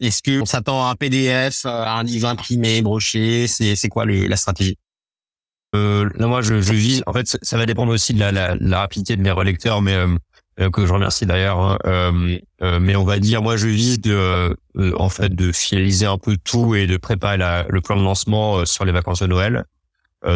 Est-ce 0.00 0.22
que 0.22 0.42
on 0.42 0.44
s'attend 0.44 0.86
à 0.86 0.90
un 0.90 0.94
PDF, 0.94 1.64
à 1.64 1.94
un 1.94 2.02
livre 2.02 2.28
imprimé, 2.28 2.82
broché? 2.82 3.46
C'est 3.46 3.76
c'est 3.76 3.88
quoi 3.88 4.04
le, 4.04 4.26
la 4.26 4.36
stratégie? 4.36 4.76
Euh, 5.74 6.08
là, 6.14 6.26
moi, 6.26 6.40
je, 6.40 6.60
je 6.60 6.72
vise. 6.72 7.02
En 7.06 7.12
fait, 7.12 7.36
ça, 7.42 7.58
va 7.58 7.66
dépendre 7.66 7.92
aussi 7.92 8.14
de 8.14 8.20
la, 8.20 8.30
la, 8.30 8.54
la 8.60 8.80
rapidité 8.80 9.16
de 9.16 9.22
mes 9.22 9.30
relecteurs, 9.30 9.82
mais 9.82 9.94
euh, 9.94 10.16
que 10.56 10.86
je 10.86 10.92
remercie 10.92 11.26
d'ailleurs. 11.26 11.58
Hein. 11.58 11.78
Euh, 11.86 12.38
euh, 12.62 12.80
mais 12.80 12.96
on 12.96 13.04
va 13.04 13.18
dire, 13.18 13.42
moi, 13.42 13.56
je 13.56 13.66
vise 13.66 14.00
de, 14.00 14.56
en 14.96 15.08
fait, 15.08 15.34
de 15.34 15.52
finaliser 15.52 16.06
un 16.06 16.18
peu 16.18 16.36
tout 16.36 16.74
et 16.74 16.86
de 16.86 16.96
préparer 16.96 17.36
la, 17.36 17.66
le 17.68 17.80
plan 17.80 17.96
de 17.96 18.02
lancement 18.02 18.64
sur 18.64 18.84
les 18.84 18.92
vacances 18.92 19.20
de 19.20 19.26
Noël. 19.26 19.64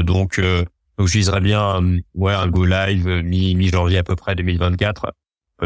donc, 0.02 0.40
donc, 0.98 1.06
je 1.06 1.12
viserais 1.12 1.40
bien, 1.40 1.80
ouais, 2.14 2.34
un 2.34 2.48
go 2.48 2.64
live 2.64 3.06
mi 3.22 3.54
mi 3.54 3.68
janvier 3.68 3.98
à 3.98 4.02
peu 4.02 4.16
près 4.16 4.34
2024 4.34 5.12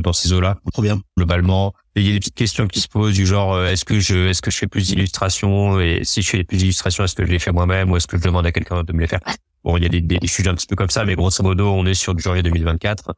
dans 0.02 0.12
ces 0.12 0.32
eaux-là. 0.32 0.58
Trop 0.72 0.82
bien. 0.82 1.00
Globalement, 1.16 1.72
il 1.96 2.06
y 2.06 2.10
a 2.10 2.12
des 2.12 2.18
petites 2.18 2.34
questions 2.34 2.66
qui 2.66 2.80
se 2.80 2.88
posent 2.88 3.14
du 3.14 3.26
genre 3.26 3.62
est-ce 3.62 3.84
que 3.84 3.98
je 3.98 4.28
est-ce 4.28 4.42
que 4.42 4.50
je 4.50 4.58
fais 4.58 4.66
plus 4.66 4.88
d'illustrations? 4.88 5.80
Et 5.80 6.00
si 6.04 6.22
je 6.22 6.30
fais 6.30 6.44
plus 6.44 6.58
d'illustrations 6.58 7.04
est-ce 7.04 7.14
que 7.14 7.24
je 7.24 7.30
les 7.30 7.38
fais 7.38 7.52
moi-même 7.52 7.90
ou 7.90 7.96
est-ce 7.96 8.06
que 8.06 8.16
je 8.16 8.22
demande 8.22 8.46
à 8.46 8.52
quelqu'un 8.52 8.84
de 8.84 8.92
me 8.92 9.00
les 9.00 9.06
faire? 9.06 9.20
Bon, 9.64 9.76
il 9.76 9.82
y 9.82 9.86
a 9.86 9.88
des, 9.88 10.00
des, 10.00 10.26
sujets 10.26 10.48
un 10.48 10.54
petit 10.54 10.66
peu 10.66 10.74
comme 10.74 10.90
ça, 10.90 11.04
mais 11.04 11.14
grosso 11.14 11.42
modo, 11.42 11.68
on 11.68 11.86
est 11.86 11.94
sur 11.94 12.14
du 12.14 12.22
janvier 12.22 12.42
2024. 12.42 13.14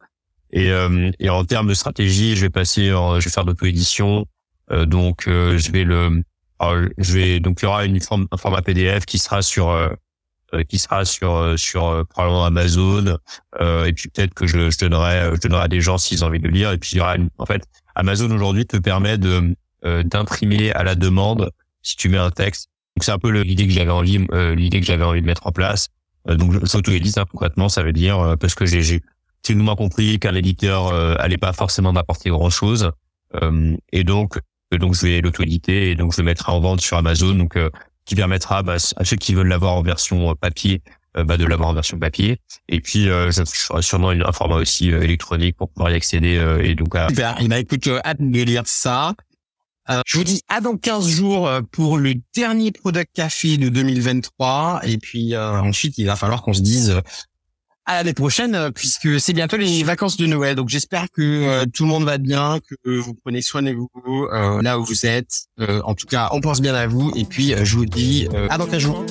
Et, 0.55 0.71
euh, 0.71 1.11
et 1.19 1.29
en 1.31 1.45
termes 1.45 1.67
de 1.67 1.75
stratégie, 1.75 2.37
je 2.37 2.43
vais 2.43 2.51
passer, 2.51 2.87
je 2.87 3.25
vais 3.25 3.31
faire 3.31 3.45
d'auto-édition. 3.45 4.25
Euh, 4.71 4.87
donc, 4.87 5.27
euh, 5.27 5.59
je 5.59 5.73
vais 5.73 5.83
le, 5.83 6.23
je 6.97 7.13
vais 7.13 7.41
donc 7.41 7.61
il 7.61 7.65
y 7.65 7.69
aura 7.69 7.85
une 7.85 8.01
forme, 8.01 8.29
un 8.31 8.37
format 8.37 8.63
PDF 8.63 9.05
qui 9.05 9.19
sera 9.19 9.43
sur 9.43 9.77
qui 10.69 10.79
sera 10.79 11.05
sur 11.05 11.59
sur 11.59 12.07
probablement 12.09 12.47
Amazon. 12.47 13.19
Et 13.61 13.93
puis 13.93 14.09
peut-être 14.09 14.33
que 14.33 14.47
je, 14.47 14.71
je 14.71 14.79
donnerai 14.79 15.35
je 15.35 15.41
donnerai 15.41 15.65
à 15.65 15.69
des 15.69 15.81
gens 15.81 15.99
s'ils 15.99 16.25
ont 16.25 16.29
envie 16.29 16.39
de 16.39 16.49
lire. 16.49 16.71
Et 16.71 16.79
puis 16.79 16.93
il 16.93 16.99
y 16.99 17.01
aura 17.01 17.17
en 17.39 17.45
fait 17.45 17.65
Amazon 17.97 18.31
aujourd'hui 18.31 18.65
te 18.65 18.77
permet 18.77 19.19
de 19.19 19.55
d'imprimer 20.05 20.73
à 20.73 20.85
la 20.85 20.95
demande 20.95 21.51
si 21.83 21.97
tu 21.97 22.09
mets 22.09 22.17
un 22.19 22.31
texte. 22.31 22.71
Donc 22.97 23.03
c'est 23.05 23.13
un 23.13 23.19
peu 23.19 23.29
l'idée 23.31 23.67
que 23.67 23.73
j'avais 23.73 23.91
envie 23.91 24.25
l'idée 24.57 24.81
que 24.81 24.87
j'avais 24.87 25.05
envie 25.05 25.21
de 25.21 25.27
mettre 25.27 25.47
en 25.49 25.53
place. 25.53 25.89
Donc 26.27 26.67
s'auto-édite 26.67 27.19
hein, 27.19 27.27
concrètement 27.29 27.69
ça 27.69 27.83
veut 27.83 27.93
dire 27.93 28.37
parce 28.41 28.55
que 28.55 28.65
j'ai 28.65 29.03
tout 29.45 29.53
le 29.53 29.59
monde 29.59 29.77
compris 29.77 30.19
qu'un 30.19 30.35
éditeur 30.35 30.89
euh, 30.89 31.15
allait 31.19 31.39
pas 31.39 31.53
forcément 31.53 31.93
m'apporter 31.93 32.31
grand 32.31 32.51
chose 32.51 32.91
euh, 33.43 33.77
et 33.93 34.05
donc 34.05 34.39
donc 34.73 34.95
je 34.95 35.03
vais 35.03 35.21
l'auto-éditer 35.21 35.91
et 35.91 35.95
donc 35.95 36.13
je 36.13 36.21
le 36.21 36.25
mettrai 36.25 36.51
en 36.51 36.59
vente 36.59 36.81
sur 36.81 36.97
Amazon 36.97 37.35
donc 37.35 37.57
euh, 37.57 37.71
qui 38.07 38.17
permettra 38.17 38.63
bah, 38.63 38.77
à 38.97 39.05
ceux 39.05 39.17
qui 39.17 39.35
veulent 39.35 39.49
l'avoir 39.49 39.75
en 39.75 39.83
version 39.83 40.35
papier 40.35 40.83
bah, 41.15 41.37
de 41.37 41.47
l'avoir 41.47 41.69
en 41.69 41.75
version 41.75 41.97
papier. 41.97 42.39
Et 42.69 42.81
puis 42.81 43.09
euh, 43.09 43.31
je 43.31 43.45
ferai 43.45 43.83
sûrement 43.83 44.11
un 44.11 44.33
format 44.33 44.57
aussi 44.57 44.89
électronique 44.89 45.57
pour 45.57 45.71
pouvoir 45.71 45.93
y 45.93 45.95
accéder 45.95 46.35
et 46.61 46.75
donc 46.75 46.97
à... 46.97 47.09
Super. 47.09 47.37
Eh 47.41 47.47
ben, 47.47 47.59
écoute 47.59 47.89
hâte 48.05 48.17
de 48.21 48.43
lire 48.43 48.65
ça. 48.67 49.15
Je 50.07 50.19
vous 50.19 50.25
dis 50.25 50.43
à 50.49 50.61
dans 50.61 50.77
15 50.77 51.09
jours 51.09 51.49
pour 51.71 51.99
le 51.99 52.15
dernier 52.35 52.73
Product 52.73 53.09
Café 53.15 53.59
de 53.59 53.69
2023 53.69 54.81
et 54.83 54.99
puis 54.99 55.37
ensuite 55.37 55.97
il 55.99 56.07
va 56.07 56.17
falloir 56.17 56.43
qu'on 56.43 56.53
se 56.53 56.63
dise 56.63 57.01
à 57.87 57.97
l'année 57.97 58.15
prochaine, 58.15 58.55
euh, 58.55 58.71
puisque 58.71 59.21
c'est 59.21 59.33
bientôt 59.33 59.57
les 59.57 59.83
vacances 59.83 60.17
de 60.17 60.27
Noël. 60.27 60.57
Donc 60.57 60.69
j'espère 60.69 61.11
que 61.11 61.23
euh, 61.23 61.65
tout 61.73 61.85
le 61.85 61.91
monde 61.91 62.05
va 62.05 62.19
bien, 62.19 62.59
que 62.61 62.99
vous 62.99 63.15
prenez 63.15 63.43
soin 63.43 63.63
de 63.63 63.73
vous 63.73 63.89
euh, 64.33 64.63
là 64.63 64.79
où 64.79 64.85
vous 64.85 65.07
êtes. 65.07 65.47
en 65.59 65.95
tout 65.95 66.07
cas, 66.07 66.29
on 66.33 66.41
pense 66.41 66.61
bien 66.61 66.75
à 66.75 66.87
vous. 66.87 67.13
Et 67.17 67.25
puis 67.25 67.55
je 67.63 67.77
vous 67.77 67.87
dis 67.87 68.29
à 68.49 68.59
dans 68.59 68.67
15 68.67 68.79
jours. 68.79 69.05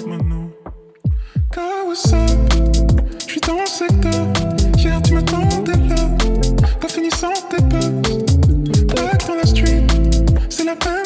C'est 10.49 10.63
la. 10.63 11.02